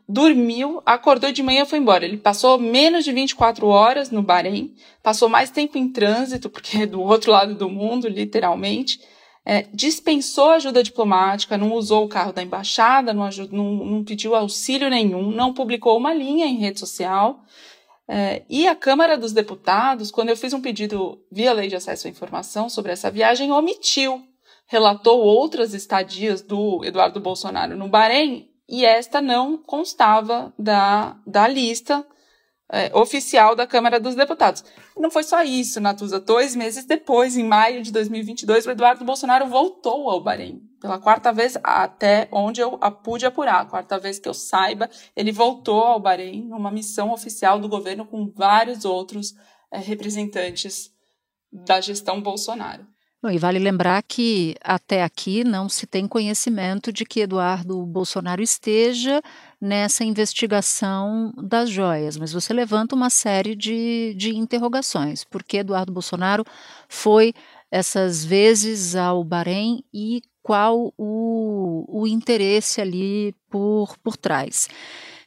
dormiu, 0.09 0.83
acordou 0.87 1.31
de 1.31 1.43
manhã 1.43 1.63
e 1.63 1.67
foi 1.67 1.79
embora. 1.79 2.05
Ele 2.05 2.17
passou 2.17 2.59
menos 2.59 3.05
de 3.05 3.13
24 3.13 3.67
horas 3.67 4.11
no 4.11 4.23
Bahrein, 4.23 4.75
passou 5.03 5.29
mais 5.29 5.51
tempo 5.51 5.77
em 5.77 5.93
trânsito, 5.93 6.49
porque 6.49 6.79
é 6.79 6.87
do 6.87 7.03
outro 7.03 7.31
lado 7.31 7.55
do 7.55 7.69
mundo, 7.69 8.09
literalmente. 8.09 8.99
É, 9.45 9.67
dispensou 9.73 10.51
ajuda 10.51 10.83
diplomática, 10.83 11.57
não 11.57 11.73
usou 11.73 12.05
o 12.05 12.09
carro 12.09 12.33
da 12.33 12.43
embaixada, 12.43 13.13
não, 13.13 13.25
ajud, 13.25 13.55
não, 13.55 13.65
não 13.65 14.05
pediu 14.05 14.35
auxílio 14.35 14.91
nenhum, 14.91 15.31
não 15.31 15.55
publicou 15.55 15.97
uma 15.97 16.13
linha 16.13 16.47
em 16.47 16.57
rede 16.57 16.81
social. 16.81 17.41
É, 18.07 18.43
e 18.49 18.67
a 18.67 18.75
Câmara 18.75 19.17
dos 19.17 19.33
Deputados, 19.33 20.11
quando 20.11 20.31
eu 20.31 20.37
fiz 20.37 20.55
um 20.55 20.61
pedido 20.61 21.23
via 21.31 21.53
lei 21.53 21.69
de 21.69 21.77
acesso 21.77 22.07
à 22.07 22.11
informação 22.11 22.69
sobre 22.69 22.93
essa 22.93 23.11
viagem, 23.11 23.53
omitiu. 23.53 24.23
Relatou 24.67 25.21
outras 25.21 25.73
estadias 25.73 26.43
do 26.43 26.85
Eduardo 26.85 27.21
Bolsonaro 27.21 27.77
no 27.77 27.89
Bahrein 27.89 28.48
e 28.69 28.85
esta 28.85 29.21
não 29.23 29.57
constava 29.57 30.53
da, 30.59 31.17
da 31.27 31.49
lista 31.49 32.07
é, 32.71 32.95
oficial 32.95 33.57
da 33.57 33.67
Câmara 33.67 33.99
dos 33.99 34.15
Deputados. 34.15 34.63
Não 34.97 35.11
foi 35.11 35.23
só 35.23 35.43
isso, 35.43 35.81
Natuza. 35.81 36.21
Dois 36.21 36.55
meses 36.55 36.85
depois, 36.85 37.37
em 37.37 37.45
maio 37.45 37.83
de 37.83 37.91
2022, 37.91 38.67
o 38.67 38.71
Eduardo 38.71 39.05
Bolsonaro 39.05 39.47
voltou 39.47 40.11
ao 40.11 40.23
Bahrein. 40.23 40.61
Pela 40.81 40.99
quarta 40.99 41.33
vez, 41.33 41.57
até 41.63 42.29
onde 42.31 42.61
eu 42.61 42.79
pude 43.03 43.25
apurar, 43.25 43.63
a 43.63 43.65
quarta 43.65 43.99
vez 43.99 44.19
que 44.19 44.29
eu 44.29 44.35
saiba, 44.35 44.89
ele 45.17 45.33
voltou 45.33 45.81
ao 45.81 45.99
Bahrein 45.99 46.47
numa 46.47 46.71
missão 46.71 47.11
oficial 47.11 47.59
do 47.59 47.69
governo 47.69 48.07
com 48.07 48.31
vários 48.31 48.85
outros 48.85 49.35
é, 49.73 49.79
representantes 49.79 50.91
da 51.51 51.81
gestão 51.81 52.21
Bolsonaro. 52.21 52.87
E 53.25 53.37
vale 53.37 53.59
lembrar 53.59 54.01
que 54.05 54.55
até 54.63 55.03
aqui 55.03 55.43
não 55.43 55.69
se 55.69 55.89
tem 55.89 56.07
conhecimento 56.07 56.93
de 56.93 57.05
que 57.05 57.21
Eduardo 57.21 57.85
Bolsonaro 57.85 58.41
esteja 58.41 59.21
nessa 59.61 60.05
investigação 60.05 61.33
das 61.37 61.69
joias, 61.69 62.17
mas 62.17 62.33
você 62.33 62.53
levanta 62.53 62.95
uma 62.95 63.11
série 63.11 63.57
de, 63.57 64.15
de 64.17 64.37
interrogações. 64.37 65.25
Por 65.25 65.43
que 65.43 65.57
Eduardo 65.57 65.93
Bolsonaro 65.93 66.45
foi 66.89 67.35
essas 67.73 68.25
vezes 68.25 68.95
ao 68.95 69.25
Bahrein 69.25 69.83
e 69.93 70.23
qual 70.41 70.95
o, 70.97 71.85
o 71.89 72.07
interesse 72.07 72.81
ali 72.81 73.35
por, 73.51 73.99
por 73.99 74.17
trás? 74.17 74.69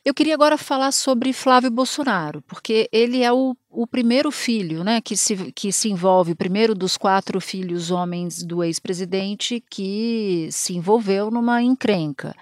Eu 0.04 0.16
queria 0.16 0.34
agora 0.34 0.58
falar 0.58 0.92
sobre 0.92 1.32
Flávio 1.32 1.70
Bolsonaro, 1.70 2.42
porque 2.42 2.90
ele 2.92 3.22
é 3.22 3.32
o, 3.32 3.56
o 3.70 3.86
primeiro 3.86 4.32
filho 4.32 4.84
né, 4.84 5.00
que, 5.00 5.16
se, 5.16 5.52
que 5.52 5.72
se 5.72 5.90
envolve, 5.90 6.32
o 6.32 6.36
primeiro 6.36 6.74
dos 6.74 6.98
quatro 6.98 7.40
filhos 7.40 7.92
homens 7.92 8.44
do 8.44 8.64
ex-presidente 8.64 9.64
que 9.70 10.50
se 10.52 10.76
envolveu 10.76 11.30
numa 11.30 11.62
encrenca. 11.62 12.36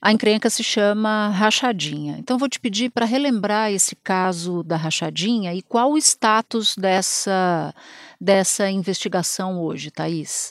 A 0.00 0.12
encrenca 0.12 0.48
se 0.48 0.62
chama 0.62 1.28
rachadinha. 1.30 2.18
Então 2.20 2.38
vou 2.38 2.48
te 2.48 2.60
pedir 2.60 2.90
para 2.90 3.04
relembrar 3.04 3.72
esse 3.72 3.96
caso 3.96 4.62
da 4.62 4.76
rachadinha 4.76 5.52
e 5.54 5.62
qual 5.62 5.90
o 5.90 5.98
status 5.98 6.76
dessa 6.76 7.74
dessa 8.20 8.70
investigação 8.70 9.60
hoje, 9.60 9.90
Thaís? 9.90 10.50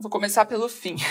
Vou 0.00 0.10
começar 0.10 0.46
pelo 0.46 0.68
fim. 0.68 0.96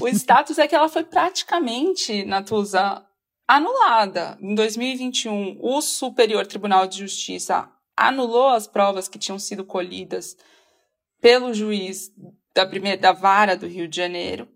O 0.00 0.08
status 0.08 0.58
é 0.58 0.66
que 0.66 0.74
ela 0.74 0.88
foi 0.88 1.04
praticamente, 1.04 2.24
Natuza, 2.24 3.04
anulada. 3.46 4.38
Em 4.40 4.54
2021, 4.54 5.58
o 5.60 5.80
Superior 5.80 6.46
Tribunal 6.46 6.86
de 6.86 6.98
Justiça 6.98 7.68
anulou 7.96 8.48
as 8.48 8.66
provas 8.66 9.08
que 9.08 9.18
tinham 9.18 9.38
sido 9.38 9.64
colhidas 9.64 10.36
pelo 11.20 11.54
juiz 11.54 12.10
da 12.54 12.66
primeira 12.66 13.00
da 13.00 13.12
vara 13.12 13.56
do 13.56 13.66
Rio 13.66 13.88
de 13.88 13.96
Janeiro. 13.96 14.48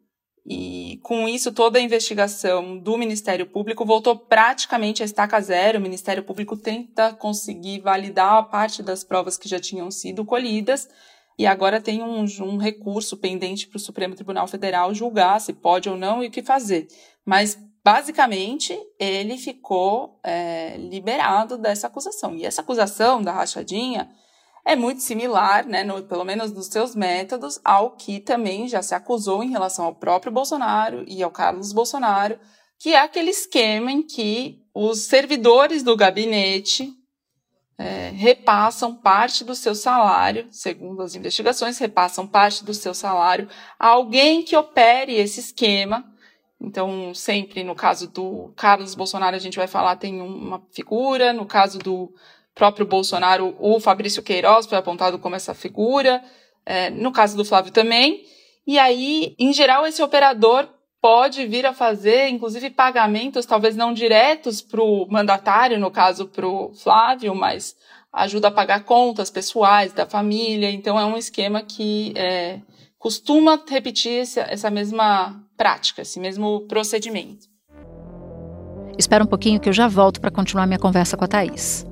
E 0.51 0.99
com 1.03 1.29
isso, 1.29 1.53
toda 1.53 1.79
a 1.79 1.83
investigação 1.83 2.79
do 2.79 2.97
Ministério 2.97 3.45
Público 3.45 3.85
voltou 3.85 4.17
praticamente 4.17 5.03
a 5.03 5.05
estaca 5.05 5.39
zero. 5.41 5.79
O 5.79 5.83
Ministério 5.83 6.23
Público 6.23 6.57
tenta 6.57 7.13
conseguir 7.13 7.81
validar 7.81 8.39
a 8.39 8.43
parte 8.43 8.83
das 8.83 9.05
provas 9.05 9.37
que 9.37 9.49
já 9.49 9.61
tinham 9.61 9.91
sido 9.91 10.25
colhidas. 10.25 10.89
E 11.39 11.47
agora 11.47 11.81
tem 11.81 12.03
um, 12.03 12.25
um 12.41 12.57
recurso 12.57 13.17
pendente 13.19 13.69
para 13.69 13.77
o 13.77 13.81
Supremo 13.81 14.15
Tribunal 14.15 14.49
Federal 14.49 14.95
julgar 14.95 15.39
se 15.41 15.53
pode 15.53 15.89
ou 15.89 15.97
não 15.97 16.25
e 16.25 16.29
o 16.29 16.31
que 16.31 16.43
fazer. 16.43 16.89
Mas, 17.27 17.59
basicamente, 17.85 18.79
ele 18.99 19.37
ficou 19.37 20.21
é, 20.23 20.77
liberado 20.77 21.57
dessa 21.57 21.87
acusação. 21.87 22.35
E 22.35 22.45
essa 22.45 22.61
acusação 22.61 23.23
da 23.23 23.33
rachadinha 23.33 24.11
é 24.65 24.77
muito 24.77 25.01
similar, 25.03 25.67
né, 25.67 25.83
no, 25.83 26.03
pelo 26.03 26.25
menos 26.25 26.53
nos 26.53 26.67
seus 26.67 26.95
métodos, 26.95 27.59
ao 27.65 27.93
que 27.93 28.21
também 28.21 28.69
já 28.69 28.83
se 28.83 28.95
acusou 28.95 29.43
em 29.43 29.51
relação 29.51 29.87
ao 29.87 29.95
próprio 29.95 30.31
Bolsonaro 30.31 31.05
e 31.09 31.23
ao 31.23 31.31
Carlos 31.31 31.73
Bolsonaro, 31.73 32.39
que 32.79 32.95
é 32.95 33.01
aquele 33.01 33.31
esquema 33.31 33.91
em 33.91 34.03
que 34.03 34.63
os 34.75 35.07
servidores 35.07 35.83
do 35.83 35.97
gabinete 35.97 36.93
é, 37.79 38.11
repassam 38.11 38.95
parte 38.95 39.45
do 39.45 39.55
seu 39.55 39.75
salário, 39.75 40.49
segundo 40.51 41.01
as 41.01 41.15
investigações, 41.15 41.79
repassam 41.79 42.27
parte 42.27 42.65
do 42.65 42.75
seu 42.75 42.93
salário 42.93 43.49
a 43.79 43.89
alguém 43.89 44.43
que 44.43 44.57
opere 44.57 45.15
esse 45.15 45.41
esquema. 45.41 46.05
Então, 46.61 47.15
sempre 47.15 47.63
no 47.63 47.75
caso 47.75 48.09
do 48.09 48.53
Carlos 48.57 48.95
Bolsonaro, 48.95 49.37
a 49.37 49.39
gente 49.39 49.57
vai 49.57 49.69
falar, 49.69 49.97
tem 49.97 50.21
uma 50.21 50.61
figura, 50.73 51.33
no 51.33 51.47
caso 51.47 51.79
do 51.79 52.13
próprio 52.55 52.85
Bolsonaro, 52.85 53.55
o 53.61 53.79
Fabrício 53.79 54.23
Queiroz 54.23 54.67
foi 54.67 54.77
apontado 54.77 55.19
como 55.19 55.37
essa 55.37 55.55
figura, 55.55 56.21
é, 56.67 56.91
no 56.91 57.13
caso 57.13 57.37
do 57.37 57.45
Flávio 57.45 57.73
também. 57.73 58.25
E 58.67 58.79
aí, 58.79 59.37
em 59.39 59.53
geral, 59.53 59.87
esse 59.87 60.03
operador 60.03 60.69
pode 61.01 61.47
vir 61.47 61.65
a 61.65 61.73
fazer, 61.73 62.29
inclusive, 62.29 62.71
pagamentos, 62.71 63.47
talvez 63.47 63.77
não 63.77 63.95
diretos 63.95 64.61
para 64.61 64.83
o 64.83 65.07
mandatário, 65.09 65.79
no 65.79 65.93
caso 65.93 66.27
para 66.27 66.47
o 66.47 66.73
Flávio, 66.75 67.35
mas 67.37 67.77
ajuda 68.13 68.49
a 68.49 68.51
pagar 68.51 68.85
contas 68.85 69.31
pessoais 69.31 69.93
da 69.93 70.05
família. 70.05 70.71
Então, 70.71 70.99
é 70.99 71.05
um 71.05 71.17
esquema 71.17 71.63
que 71.63 72.13
é, 72.17 72.61
costuma 72.99 73.63
repetir 73.69 74.23
essa, 74.23 74.41
essa 74.41 74.71
mesma 74.71 75.48
prática, 75.59 76.03
esse 76.03 76.21
mesmo 76.21 76.61
procedimento. 76.69 77.49
Espera 78.97 79.23
um 79.23 79.27
pouquinho 79.27 79.61
que 79.61 79.69
eu 79.69 79.73
já 79.73 79.89
volto 79.89 80.21
para 80.21 80.31
continuar 80.31 80.67
minha 80.67 80.79
conversa 80.79 81.17
com 81.17 81.25
a 81.25 81.29
Thaís. 81.29 81.85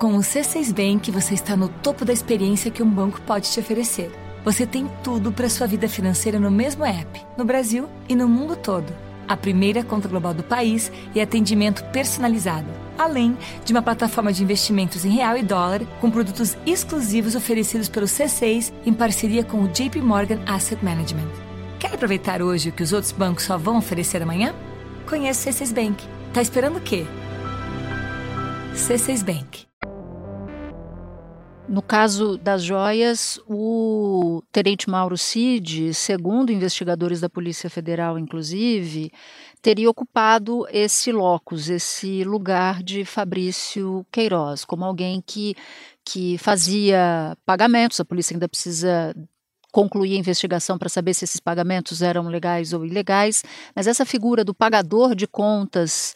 Com 0.00 0.14
o 0.14 0.20
C6 0.20 0.72
Bank, 0.72 1.10
você 1.10 1.34
está 1.34 1.56
no 1.56 1.68
topo 1.68 2.04
da 2.04 2.12
experiência 2.12 2.70
que 2.70 2.82
um 2.82 2.88
banco 2.88 3.20
pode 3.22 3.50
te 3.50 3.58
oferecer. 3.58 4.10
Você 4.44 4.64
tem 4.64 4.88
tudo 5.02 5.32
para 5.32 5.48
sua 5.48 5.66
vida 5.66 5.88
financeira 5.88 6.38
no 6.38 6.50
mesmo 6.50 6.84
app, 6.84 7.20
no 7.36 7.44
Brasil 7.44 7.88
e 8.08 8.14
no 8.14 8.28
mundo 8.28 8.56
todo. 8.56 8.92
A 9.26 9.36
primeira 9.36 9.82
conta 9.82 10.08
global 10.08 10.32
do 10.32 10.42
país 10.42 10.90
e 11.14 11.20
atendimento 11.20 11.84
personalizado, 11.86 12.68
além 12.96 13.36
de 13.64 13.72
uma 13.72 13.82
plataforma 13.82 14.32
de 14.32 14.42
investimentos 14.42 15.04
em 15.04 15.10
real 15.10 15.36
e 15.36 15.42
dólar 15.42 15.84
com 16.00 16.10
produtos 16.10 16.56
exclusivos 16.64 17.34
oferecidos 17.34 17.88
pelo 17.88 18.06
C6 18.06 18.72
em 18.86 18.92
parceria 18.92 19.44
com 19.44 19.62
o 19.62 19.68
JP 19.68 20.00
Morgan 20.00 20.40
Asset 20.46 20.82
Management. 20.82 21.47
Quer 21.88 21.94
aproveitar 21.94 22.42
hoje 22.42 22.68
o 22.68 22.72
que 22.72 22.82
os 22.82 22.92
outros 22.92 23.12
bancos 23.12 23.44
só 23.44 23.56
vão 23.56 23.78
oferecer 23.78 24.22
amanhã? 24.22 24.54
Conheça 25.08 25.48
o 25.48 25.52
C6 25.52 25.72
Bank. 25.72 26.04
Tá 26.34 26.42
esperando 26.42 26.76
o 26.76 26.80
quê? 26.82 27.06
C6 28.74 29.24
Bank. 29.24 29.66
No 31.66 31.80
caso 31.80 32.36
das 32.36 32.62
joias, 32.62 33.40
o 33.48 34.42
tenente 34.52 34.88
Mauro 34.88 35.16
Cid, 35.16 35.94
segundo 35.94 36.52
investigadores 36.52 37.20
da 37.20 37.30
Polícia 37.30 37.70
Federal, 37.70 38.18
inclusive, 38.18 39.10
teria 39.62 39.88
ocupado 39.88 40.66
esse 40.70 41.10
locus, 41.10 41.70
esse 41.70 42.22
lugar 42.22 42.82
de 42.82 43.02
Fabrício 43.06 44.06
Queiroz, 44.12 44.62
como 44.62 44.84
alguém 44.84 45.22
que, 45.26 45.54
que 46.04 46.36
fazia 46.36 47.34
pagamentos. 47.46 47.98
A 47.98 48.04
polícia 48.04 48.34
ainda 48.34 48.48
precisa 48.48 49.14
concluir 49.72 50.14
a 50.14 50.18
investigação 50.18 50.78
para 50.78 50.88
saber 50.88 51.14
se 51.14 51.24
esses 51.24 51.40
pagamentos 51.40 52.02
eram 52.02 52.28
legais 52.28 52.72
ou 52.72 52.84
ilegais, 52.84 53.44
mas 53.74 53.86
essa 53.86 54.04
figura 54.04 54.44
do 54.44 54.54
pagador 54.54 55.14
de 55.14 55.26
contas 55.26 56.14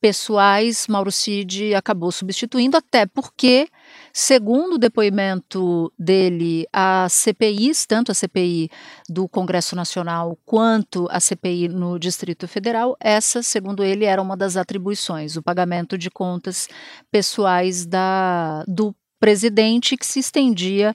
pessoais, 0.00 0.86
Mauro 0.88 1.12
Cid 1.12 1.74
acabou 1.74 2.10
substituindo, 2.10 2.76
até 2.76 3.04
porque, 3.04 3.68
segundo 4.12 4.74
o 4.74 4.78
depoimento 4.78 5.92
dele, 5.98 6.66
a 6.72 7.06
CPIs, 7.08 7.84
tanto 7.86 8.10
a 8.10 8.14
CPI 8.14 8.70
do 9.08 9.28
Congresso 9.28 9.76
Nacional 9.76 10.38
quanto 10.46 11.06
a 11.10 11.20
CPI 11.20 11.68
no 11.68 11.98
Distrito 11.98 12.48
Federal, 12.48 12.96
essa, 12.98 13.42
segundo 13.42 13.84
ele, 13.84 14.06
era 14.06 14.22
uma 14.22 14.36
das 14.36 14.56
atribuições, 14.56 15.36
o 15.36 15.42
pagamento 15.42 15.98
de 15.98 16.10
contas 16.10 16.66
pessoais 17.10 17.84
da, 17.84 18.64
do 18.66 18.94
presidente 19.20 19.98
que 19.98 20.06
se 20.06 20.18
estendia 20.18 20.94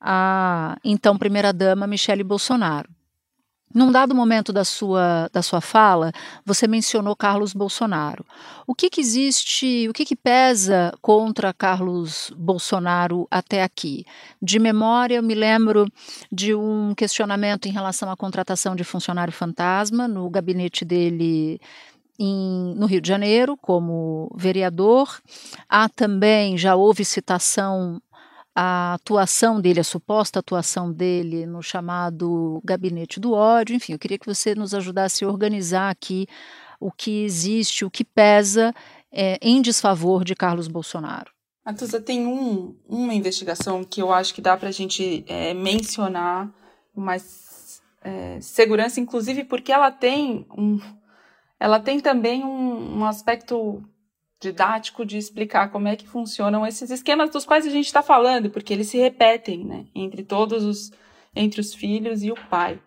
à 0.00 0.76
então 0.84 1.16
primeira-dama 1.18 1.86
Michele 1.86 2.24
Bolsonaro. 2.24 2.88
Num 3.74 3.92
dado 3.92 4.14
momento 4.14 4.54
da 4.54 4.64
sua, 4.64 5.28
da 5.30 5.42
sua 5.42 5.60
fala, 5.60 6.10
você 6.46 6.66
mencionou 6.66 7.14
Carlos 7.14 7.52
Bolsonaro. 7.52 8.24
O 8.66 8.74
que, 8.74 8.88
que 8.88 9.02
existe, 9.02 9.86
o 9.90 9.92
que, 9.92 10.06
que 10.06 10.16
pesa 10.16 10.94
contra 11.02 11.52
Carlos 11.52 12.32
Bolsonaro 12.38 13.26
até 13.30 13.62
aqui? 13.62 14.06
De 14.40 14.58
memória, 14.58 15.16
eu 15.16 15.22
me 15.22 15.34
lembro 15.34 15.86
de 16.32 16.54
um 16.54 16.94
questionamento 16.94 17.66
em 17.66 17.70
relação 17.70 18.10
à 18.10 18.16
contratação 18.16 18.74
de 18.74 18.82
funcionário 18.82 19.32
fantasma 19.32 20.08
no 20.08 20.30
gabinete 20.30 20.82
dele 20.82 21.60
em, 22.18 22.74
no 22.76 22.86
Rio 22.86 23.00
de 23.00 23.08
Janeiro 23.08 23.56
como 23.56 24.30
vereador. 24.34 25.20
Há 25.68 25.88
também, 25.88 26.56
já 26.56 26.76
houve 26.76 27.04
citação 27.04 28.00
a 28.58 28.94
atuação 28.94 29.60
dele, 29.60 29.80
a 29.80 29.84
suposta 29.84 30.38
atuação 30.38 30.90
dele 30.90 31.44
no 31.44 31.62
chamado 31.62 32.58
gabinete 32.64 33.20
do 33.20 33.34
ódio. 33.34 33.76
Enfim, 33.76 33.92
eu 33.92 33.98
queria 33.98 34.18
que 34.18 34.24
você 34.24 34.54
nos 34.54 34.72
ajudasse 34.72 35.22
a 35.22 35.28
organizar 35.28 35.90
aqui 35.90 36.26
o 36.80 36.90
que 36.90 37.22
existe, 37.22 37.84
o 37.84 37.90
que 37.90 38.02
pesa 38.02 38.74
é, 39.12 39.38
em 39.42 39.60
desfavor 39.60 40.24
de 40.24 40.34
Carlos 40.34 40.68
Bolsonaro. 40.68 41.30
Atuza, 41.62 42.00
tem 42.00 42.26
um, 42.26 42.74
uma 42.88 43.12
investigação 43.12 43.84
que 43.84 44.00
eu 44.00 44.10
acho 44.10 44.32
que 44.32 44.40
dá 44.40 44.56
para 44.56 44.70
a 44.70 44.72
gente 44.72 45.22
é, 45.28 45.52
mencionar 45.52 46.50
mais 46.94 47.82
é, 48.02 48.40
segurança, 48.40 49.00
inclusive 49.00 49.44
porque 49.44 49.70
ela 49.70 49.90
tem 49.90 50.46
um, 50.56 50.80
ela 51.60 51.78
tem 51.78 52.00
também 52.00 52.42
um, 52.42 53.00
um 53.00 53.04
aspecto 53.04 53.82
didático 54.40 55.04
de 55.04 55.16
explicar 55.16 55.70
como 55.70 55.88
é 55.88 55.96
que 55.96 56.08
funcionam 56.08 56.66
esses 56.66 56.90
esquemas 56.90 57.30
dos 57.30 57.44
quais 57.44 57.66
a 57.66 57.70
gente 57.70 57.86
está 57.86 58.02
falando, 58.02 58.50
porque 58.50 58.72
eles 58.72 58.88
se 58.88 58.98
repetem, 58.98 59.64
né, 59.64 59.86
entre 59.94 60.22
todos 60.22 60.64
os 60.64 60.92
entre 61.34 61.60
os 61.60 61.74
filhos 61.74 62.22
e 62.22 62.32
o 62.32 62.36
pai, 62.48 62.80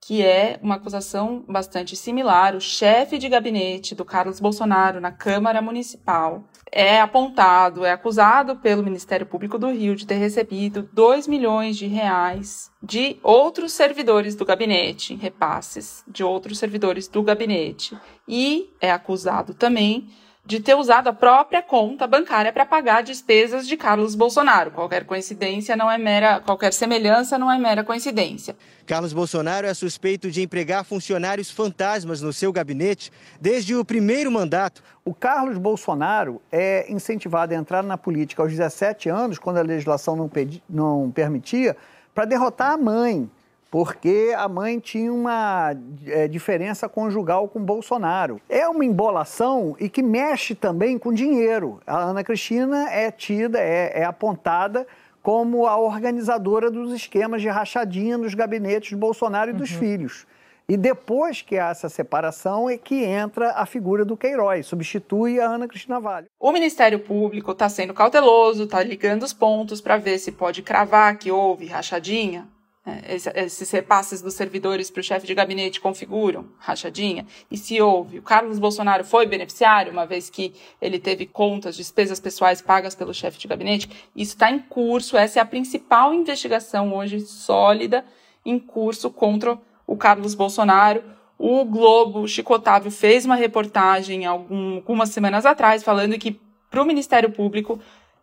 que 0.00 0.22
é 0.22 0.58
uma 0.62 0.76
acusação 0.76 1.44
bastante 1.48 1.96
similar. 1.96 2.54
O 2.54 2.60
chefe 2.60 3.18
de 3.18 3.28
gabinete 3.28 3.92
do 3.92 4.04
Carlos 4.04 4.38
Bolsonaro 4.38 5.00
na 5.00 5.10
Câmara 5.10 5.60
Municipal 5.60 6.44
é 6.70 7.00
apontado, 7.00 7.84
é 7.84 7.90
acusado 7.90 8.56
pelo 8.56 8.84
Ministério 8.84 9.26
Público 9.26 9.58
do 9.58 9.70
Rio 9.70 9.96
de 9.96 10.06
ter 10.06 10.14
recebido 10.14 10.88
2 10.92 11.26
milhões 11.26 11.76
de 11.76 11.86
reais 11.86 12.70
de 12.80 13.18
outros 13.22 13.72
servidores 13.72 14.36
do 14.36 14.44
gabinete, 14.44 15.16
repasses 15.16 16.04
de 16.06 16.22
outros 16.22 16.58
servidores 16.58 17.08
do 17.08 17.22
gabinete, 17.22 17.98
e 18.28 18.70
é 18.80 18.92
acusado 18.92 19.54
também 19.54 20.08
de 20.48 20.60
ter 20.60 20.74
usado 20.74 21.08
a 21.08 21.12
própria 21.12 21.60
conta 21.60 22.06
bancária 22.06 22.50
para 22.50 22.64
pagar 22.64 23.02
despesas 23.02 23.68
de 23.68 23.76
Carlos 23.76 24.14
Bolsonaro. 24.14 24.70
Qualquer 24.70 25.04
coincidência 25.04 25.76
não 25.76 25.90
é 25.90 25.98
mera, 25.98 26.40
qualquer 26.40 26.72
semelhança 26.72 27.36
não 27.36 27.52
é 27.52 27.58
mera 27.58 27.84
coincidência. 27.84 28.56
Carlos 28.86 29.12
Bolsonaro 29.12 29.66
é 29.66 29.74
suspeito 29.74 30.30
de 30.30 30.40
empregar 30.40 30.86
funcionários 30.86 31.50
fantasmas 31.50 32.22
no 32.22 32.32
seu 32.32 32.50
gabinete 32.50 33.12
desde 33.38 33.74
o 33.74 33.84
primeiro 33.84 34.32
mandato. 34.32 34.82
O 35.04 35.12
Carlos 35.12 35.58
Bolsonaro 35.58 36.40
é 36.50 36.90
incentivado 36.90 37.52
a 37.52 37.56
entrar 37.58 37.82
na 37.82 37.98
política 37.98 38.40
aos 38.40 38.50
17 38.50 39.10
anos, 39.10 39.38
quando 39.38 39.58
a 39.58 39.62
legislação 39.62 40.16
não, 40.16 40.30
pedi, 40.30 40.62
não 40.66 41.10
permitia, 41.10 41.76
para 42.14 42.24
derrotar 42.24 42.72
a 42.72 42.78
mãe, 42.78 43.30
porque 43.70 44.34
a 44.36 44.48
mãe 44.48 44.78
tinha 44.78 45.12
uma 45.12 45.74
é, 46.06 46.26
diferença 46.26 46.88
conjugal 46.88 47.48
com 47.48 47.60
Bolsonaro. 47.60 48.40
É 48.48 48.68
uma 48.68 48.84
embolação 48.84 49.76
e 49.78 49.88
que 49.88 50.02
mexe 50.02 50.54
também 50.54 50.98
com 50.98 51.12
dinheiro. 51.12 51.80
A 51.86 51.98
Ana 51.98 52.24
Cristina 52.24 52.90
é 52.90 53.10
tida, 53.10 53.58
é, 53.58 54.00
é 54.00 54.04
apontada 54.04 54.86
como 55.22 55.66
a 55.66 55.76
organizadora 55.76 56.70
dos 56.70 56.92
esquemas 56.92 57.42
de 57.42 57.48
rachadinha 57.48 58.16
nos 58.16 58.34
gabinetes 58.34 58.90
de 58.90 58.96
Bolsonaro 58.96 59.50
e 59.50 59.54
dos 59.54 59.70
uhum. 59.72 59.78
filhos. 59.78 60.26
E 60.70 60.76
depois 60.76 61.40
que 61.40 61.58
há 61.58 61.68
essa 61.68 61.88
separação 61.88 62.68
é 62.68 62.76
que 62.76 63.02
entra 63.02 63.52
a 63.52 63.64
figura 63.64 64.04
do 64.04 64.18
Queiroz, 64.18 64.66
substitui 64.66 65.40
a 65.40 65.46
Ana 65.46 65.66
Cristina 65.66 65.98
Vale. 65.98 66.26
O 66.38 66.52
Ministério 66.52 67.00
Público 67.00 67.52
está 67.52 67.70
sendo 67.70 67.94
cauteloso, 67.94 68.64
está 68.64 68.82
ligando 68.82 69.22
os 69.22 69.32
pontos 69.32 69.80
para 69.80 69.96
ver 69.96 70.18
se 70.18 70.30
pode 70.30 70.62
cravar 70.62 71.16
que 71.18 71.30
houve 71.30 71.66
rachadinha. 71.66 72.46
É, 72.88 73.16
esses 73.44 73.70
repasses 73.70 74.22
dos 74.22 74.34
servidores 74.34 74.90
para 74.90 75.00
o 75.00 75.02
chefe 75.02 75.26
de 75.26 75.34
gabinete 75.34 75.80
configuram 75.80 76.46
rachadinha? 76.58 77.26
E 77.50 77.56
se 77.58 77.80
houve? 77.80 78.18
O 78.18 78.22
Carlos 78.22 78.58
Bolsonaro 78.58 79.04
foi 79.04 79.26
beneficiário, 79.26 79.92
uma 79.92 80.06
vez 80.06 80.30
que 80.30 80.54
ele 80.80 80.98
teve 80.98 81.26
contas, 81.26 81.76
despesas 81.76 82.18
pessoais 82.18 82.62
pagas 82.62 82.94
pelo 82.94 83.12
chefe 83.12 83.38
de 83.38 83.46
gabinete? 83.46 83.90
Isso 84.16 84.32
está 84.34 84.50
em 84.50 84.58
curso, 84.58 85.16
essa 85.16 85.38
é 85.38 85.42
a 85.42 85.46
principal 85.46 86.14
investigação 86.14 86.94
hoje 86.94 87.20
sólida 87.20 88.04
em 88.44 88.58
curso 88.58 89.10
contra 89.10 89.58
o 89.86 89.96
Carlos 89.96 90.34
Bolsonaro. 90.34 91.02
O 91.38 91.64
Globo, 91.64 92.20
o 92.20 92.28
Chico 92.28 92.54
Otávio, 92.54 92.90
fez 92.90 93.24
uma 93.24 93.36
reportagem 93.36 94.24
algum, 94.24 94.76
algumas 94.76 95.10
semanas 95.10 95.44
atrás 95.44 95.82
falando 95.82 96.18
que 96.18 96.40
para 96.70 96.82
o 96.82 96.86
Ministério 96.86 97.30
Público 97.30 97.78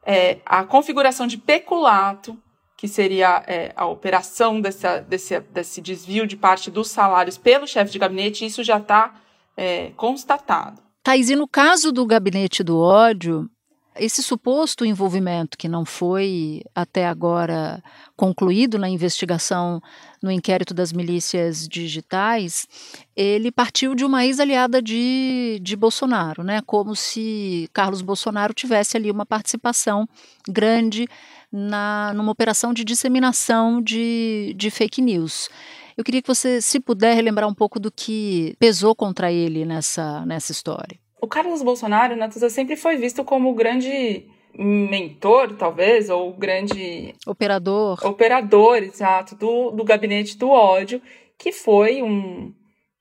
é, 0.06 0.38
a 0.45 0.63
configuração 0.63 1.25
de 1.25 1.38
peculato, 1.38 2.38
que 2.86 2.88
seria 2.88 3.43
é, 3.48 3.74
a 3.76 3.88
operação 3.88 4.62
dessa, 4.62 5.00
desse, 5.00 5.39
desse 5.39 5.82
desvio 5.82 6.28
de 6.28 6.38
parte 6.38 6.69
dos 6.69 6.88
salários 6.89 7.36
pelo 7.36 7.65
chefe 7.65 7.91
de 7.91 7.98
gabinete, 7.98 8.45
isso 8.45 8.63
já 8.63 8.78
está 8.78 9.15
é, 9.58 9.91
constatado. 9.98 10.80
Thais, 11.02 11.32
e 11.32 11.36
no 11.36 11.48
caso 11.48 11.91
do 11.91 12.06
gabinete 12.06 12.63
do 12.63 12.78
ódio, 12.78 13.50
esse 13.95 14.21
suposto 14.21 14.86
envolvimento 14.86 15.58
que 15.58 15.67
não 15.67 15.84
foi 15.84 16.62
até 16.76 17.08
agora 17.08 17.82
concluído 18.15 18.78
na 18.78 18.88
investigação 18.88 19.82
no 20.21 20.30
inquérito 20.30 20.74
das 20.74 20.93
milícias 20.93 21.67
digitais, 21.67 22.67
ele 23.15 23.52
partiu 23.52 23.95
de 23.95 24.06
uma 24.06 24.26
ex-aliada 24.26 24.80
de, 24.82 25.60
de 25.62 25.76
Bolsonaro, 25.76 26.43
né? 26.43 26.62
Como 26.65 26.95
se 26.95 27.67
Carlos 27.74 28.02
Bolsonaro 28.02 28.54
tivesse 28.54 28.95
ali 28.95 29.10
uma 29.10 29.26
participação 29.26 30.08
grande 30.48 31.08
na, 31.56 32.12
numa 32.13 32.34
operação 32.34 32.74
de 32.74 32.84
disseminação 32.84 33.82
de, 33.82 34.54
de 34.58 34.70
fake 34.70 35.02
news. 35.02 35.50
Eu 35.96 36.04
queria 36.04 36.22
que 36.22 36.28
você, 36.28 36.62
se 36.62 36.82
puder, 36.82 37.15
relembrar 37.15 37.48
um 37.48 37.54
pouco 37.54 37.80
do 37.80 37.89
que 37.89 38.54
pesou 38.60 38.94
contra 38.94 39.32
ele 39.32 39.63
nessa, 39.63 40.26
nessa 40.26 40.52
história. 40.52 41.00
O 41.22 41.28
Carlos 41.28 41.63
Bolsonaro, 41.63 42.18
Natuza, 42.18 42.50
sempre 42.50 42.76
foi 42.76 42.98
visto 42.98 43.24
como 43.24 43.50
o 43.50 43.56
grande 43.56 44.28
mentor, 44.58 45.56
talvez, 45.56 46.10
ou 46.10 46.30
o 46.30 46.34
grande. 46.34 47.15
Operador. 47.26 48.06
Operador, 48.06 48.84
exato, 48.84 49.36
do, 49.36 49.72
do 49.72 49.84
gabinete 49.86 50.38
do 50.38 50.50
ódio, 50.50 51.02
que 51.38 51.54
foi 51.54 52.04
um, 52.04 52.54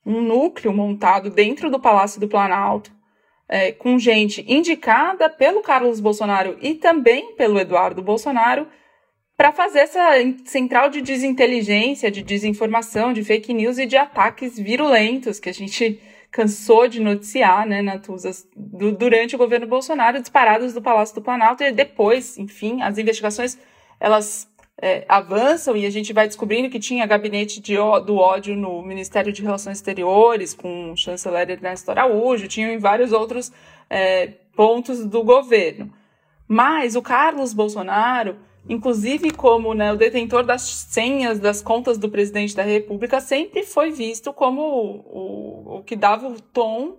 um 0.06 0.20
núcleo 0.20 0.72
montado 0.72 1.28
dentro 1.28 1.70
do 1.70 1.80
Palácio 1.80 2.20
do 2.20 2.28
Planalto, 2.28 2.92
é, 3.48 3.72
com 3.72 3.98
gente 3.98 4.44
indicada 4.48 5.28
pelo 5.28 5.62
Carlos 5.62 6.00
Bolsonaro 6.00 6.56
e 6.60 6.74
também 6.74 7.34
pelo 7.34 7.58
Eduardo 7.58 8.02
Bolsonaro, 8.02 8.66
para 9.36 9.52
fazer 9.52 9.80
essa 9.80 10.10
central 10.44 10.88
de 10.88 11.00
desinteligência, 11.00 12.10
de 12.10 12.22
desinformação, 12.22 13.12
de 13.12 13.24
fake 13.24 13.52
news 13.52 13.78
e 13.78 13.86
de 13.86 13.96
ataques 13.96 14.58
virulentos 14.58 15.40
que 15.40 15.48
a 15.48 15.54
gente 15.54 16.00
cansou 16.30 16.88
de 16.88 17.00
noticiar, 17.00 17.66
né, 17.66 17.80
do, 18.56 18.92
durante 18.92 19.34
o 19.34 19.38
governo 19.38 19.66
Bolsonaro, 19.66 20.20
disparados 20.20 20.72
do 20.72 20.82
Palácio 20.82 21.14
do 21.14 21.22
Planalto 21.22 21.62
e 21.62 21.70
depois, 21.70 22.38
enfim, 22.38 22.82
as 22.82 22.98
investigações 22.98 23.58
elas 24.00 24.48
é, 24.80 25.04
avançam 25.08 25.76
e 25.76 25.86
a 25.86 25.90
gente 25.90 26.12
vai 26.12 26.26
descobrindo 26.26 26.70
que 26.70 26.78
tinha 26.78 27.06
gabinete 27.06 27.60
de, 27.60 27.74
do 28.04 28.16
ódio 28.16 28.56
no 28.56 28.82
Ministério 28.82 29.32
de 29.32 29.42
Relações 29.42 29.78
Exteriores, 29.78 30.54
com 30.54 30.92
o 30.92 30.96
chanceler 30.96 31.50
Ernesto 31.50 31.90
Araújo, 31.90 32.48
tinham 32.48 32.70
em 32.70 32.78
vários 32.78 33.12
outros 33.12 33.52
é, 33.88 34.28
pontos 34.56 35.04
do 35.04 35.22
governo. 35.22 35.92
Mas 36.46 36.96
o 36.96 37.02
Carlos 37.02 37.52
Bolsonaro 37.52 38.36
inclusive 38.68 39.30
como 39.30 39.74
né, 39.74 39.92
o 39.92 39.96
detentor 39.96 40.44
das 40.44 40.62
senhas 40.62 41.38
das 41.38 41.60
contas 41.60 41.98
do 41.98 42.08
presidente 42.08 42.56
da 42.56 42.62
República, 42.62 43.20
sempre 43.20 43.62
foi 43.62 43.90
visto 43.90 44.32
como 44.32 44.62
o, 44.62 45.74
o, 45.74 45.78
o 45.78 45.82
que 45.82 45.94
dava 45.94 46.28
o 46.28 46.40
tom 46.40 46.96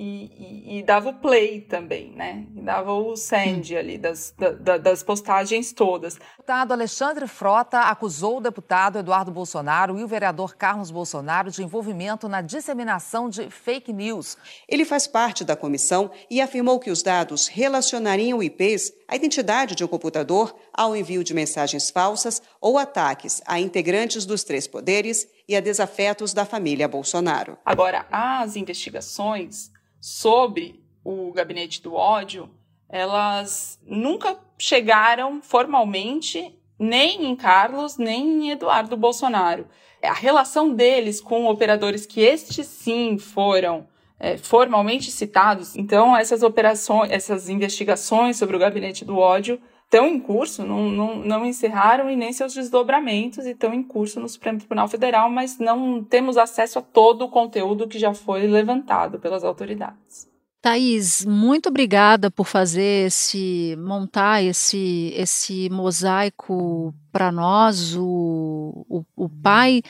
e, 0.00 0.30
e, 0.38 0.78
e, 0.78 0.82
dava 0.84 1.08
o 1.08 1.14
play 1.14 1.60
também, 1.60 2.12
né? 2.12 2.46
E 2.54 2.60
dava 2.60 2.92
o 2.92 3.16
send 3.16 3.76
ali 3.76 3.98
das, 3.98 4.32
da, 4.38 4.78
das 4.78 5.02
postagens 5.02 5.72
todas. 5.72 6.14
O 6.14 6.18
deputado 6.36 6.70
Alexandre 6.70 7.26
Frota 7.26 7.80
acusou 7.80 8.38
o 8.38 8.40
deputado 8.40 9.00
Eduardo 9.00 9.32
Bolsonaro 9.32 9.98
e 9.98 10.04
o 10.04 10.06
vereador 10.06 10.54
Carlos 10.54 10.92
Bolsonaro 10.92 11.50
de 11.50 11.64
envolvimento 11.64 12.28
na 12.28 12.40
disseminação 12.40 13.28
de 13.28 13.50
fake 13.50 13.92
news. 13.92 14.38
Ele 14.68 14.84
faz 14.84 15.08
parte 15.08 15.44
da 15.44 15.56
comissão 15.56 16.12
e 16.30 16.40
afirmou 16.40 16.78
que 16.78 16.92
os 16.92 17.02
dados 17.02 17.48
relacionariam 17.48 18.40
IPs 18.40 18.92
à 19.08 19.16
identidade 19.16 19.74
de 19.74 19.82
um 19.82 19.88
computador 19.88 20.54
ao 20.72 20.94
envio 20.94 21.24
de 21.24 21.34
mensagens 21.34 21.90
falsas 21.90 22.40
ou 22.60 22.78
ataques 22.78 23.42
a 23.44 23.58
integrantes 23.58 24.24
dos 24.24 24.44
três 24.44 24.68
poderes 24.68 25.26
e 25.48 25.56
a 25.56 25.60
desafetos 25.60 26.32
da 26.32 26.44
família 26.44 26.86
Bolsonaro. 26.86 27.58
Agora, 27.64 28.06
as 28.12 28.54
investigações 28.54 29.72
sobre 30.00 30.82
o 31.04 31.32
gabinete 31.32 31.82
do 31.82 31.94
ódio, 31.94 32.50
elas 32.88 33.78
nunca 33.86 34.38
chegaram 34.58 35.40
formalmente 35.42 36.54
nem 36.78 37.26
em 37.26 37.34
Carlos, 37.34 37.96
nem 37.96 38.46
em 38.46 38.50
Eduardo 38.50 38.96
Bolsonaro. 38.96 39.66
A 40.02 40.12
relação 40.12 40.72
deles 40.72 41.20
com 41.20 41.46
operadores 41.46 42.06
que 42.06 42.20
estes 42.20 42.66
sim 42.66 43.18
foram 43.18 43.88
é, 44.18 44.36
formalmente 44.36 45.10
citados, 45.10 45.76
então 45.76 46.16
essas 46.16 46.42
operações, 46.42 47.10
essas 47.10 47.48
investigações 47.48 48.36
sobre 48.36 48.56
o 48.56 48.58
gabinete 48.58 49.04
do 49.04 49.16
ódio 49.16 49.60
estão 49.88 50.06
em 50.06 50.20
curso, 50.20 50.66
não, 50.66 50.90
não, 50.90 51.16
não 51.16 51.46
encerraram 51.46 52.10
e 52.10 52.16
nem 52.16 52.30
seus 52.30 52.52
desdobramentos 52.52 53.46
e 53.46 53.50
estão 53.50 53.72
em 53.72 53.82
curso 53.82 54.20
no 54.20 54.28
Supremo 54.28 54.58
Tribunal 54.58 54.86
Federal, 54.86 55.30
mas 55.30 55.58
não 55.58 56.04
temos 56.04 56.36
acesso 56.36 56.78
a 56.78 56.82
todo 56.82 57.24
o 57.24 57.30
conteúdo 57.30 57.88
que 57.88 57.98
já 57.98 58.12
foi 58.12 58.46
levantado 58.46 59.18
pelas 59.18 59.42
autoridades. 59.42 60.28
Thaís, 60.60 61.24
muito 61.24 61.70
obrigada 61.70 62.30
por 62.30 62.44
fazer 62.44 63.06
esse, 63.06 63.76
montar 63.78 64.42
esse, 64.42 65.12
esse 65.16 65.70
mosaico 65.70 66.92
para 67.10 67.32
nós, 67.32 67.96
o, 67.96 68.84
o, 68.90 69.04
o 69.16 69.28
pai 69.28 69.82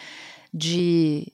de 0.54 1.32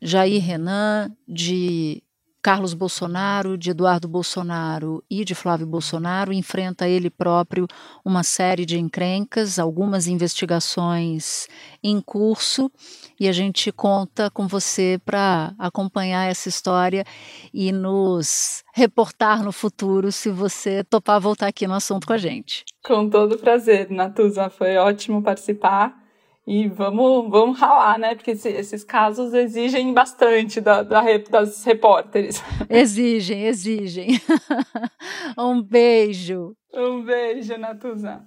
Jair 0.00 0.40
Renan, 0.40 1.10
de 1.26 2.03
Carlos 2.44 2.74
Bolsonaro, 2.74 3.56
de 3.56 3.70
Eduardo 3.70 4.06
Bolsonaro 4.06 5.02
e 5.08 5.24
de 5.24 5.34
Flávio 5.34 5.66
Bolsonaro, 5.66 6.30
enfrenta 6.30 6.86
ele 6.86 7.08
próprio 7.08 7.66
uma 8.04 8.22
série 8.22 8.66
de 8.66 8.78
encrencas, 8.78 9.58
algumas 9.58 10.06
investigações 10.06 11.48
em 11.82 12.02
curso, 12.02 12.70
e 13.18 13.30
a 13.30 13.32
gente 13.32 13.72
conta 13.72 14.30
com 14.30 14.46
você 14.46 15.00
para 15.06 15.54
acompanhar 15.58 16.30
essa 16.30 16.50
história 16.50 17.02
e 17.50 17.72
nos 17.72 18.62
reportar 18.74 19.42
no 19.42 19.50
futuro 19.50 20.12
se 20.12 20.28
você 20.28 20.84
topar 20.84 21.18
voltar 21.18 21.46
aqui 21.46 21.66
no 21.66 21.72
assunto 21.72 22.06
com 22.06 22.12
a 22.12 22.18
gente. 22.18 22.62
Com 22.84 23.08
todo 23.08 23.38
prazer, 23.38 23.90
Natuza, 23.90 24.50
foi 24.50 24.76
ótimo 24.76 25.22
participar. 25.22 26.03
E 26.46 26.68
vamos, 26.68 27.30
vamos 27.30 27.58
ralar, 27.58 27.98
né? 27.98 28.14
Porque 28.14 28.32
esse, 28.32 28.50
esses 28.50 28.84
casos 28.84 29.32
exigem 29.32 29.94
bastante 29.94 30.60
da, 30.60 30.82
da, 30.82 31.02
das 31.30 31.64
repórteres. 31.64 32.42
Exigem, 32.68 33.46
exigem. 33.46 34.20
um 35.38 35.62
beijo. 35.62 36.54
Um 36.72 37.02
beijo, 37.02 37.56
Natuzan. 37.56 38.26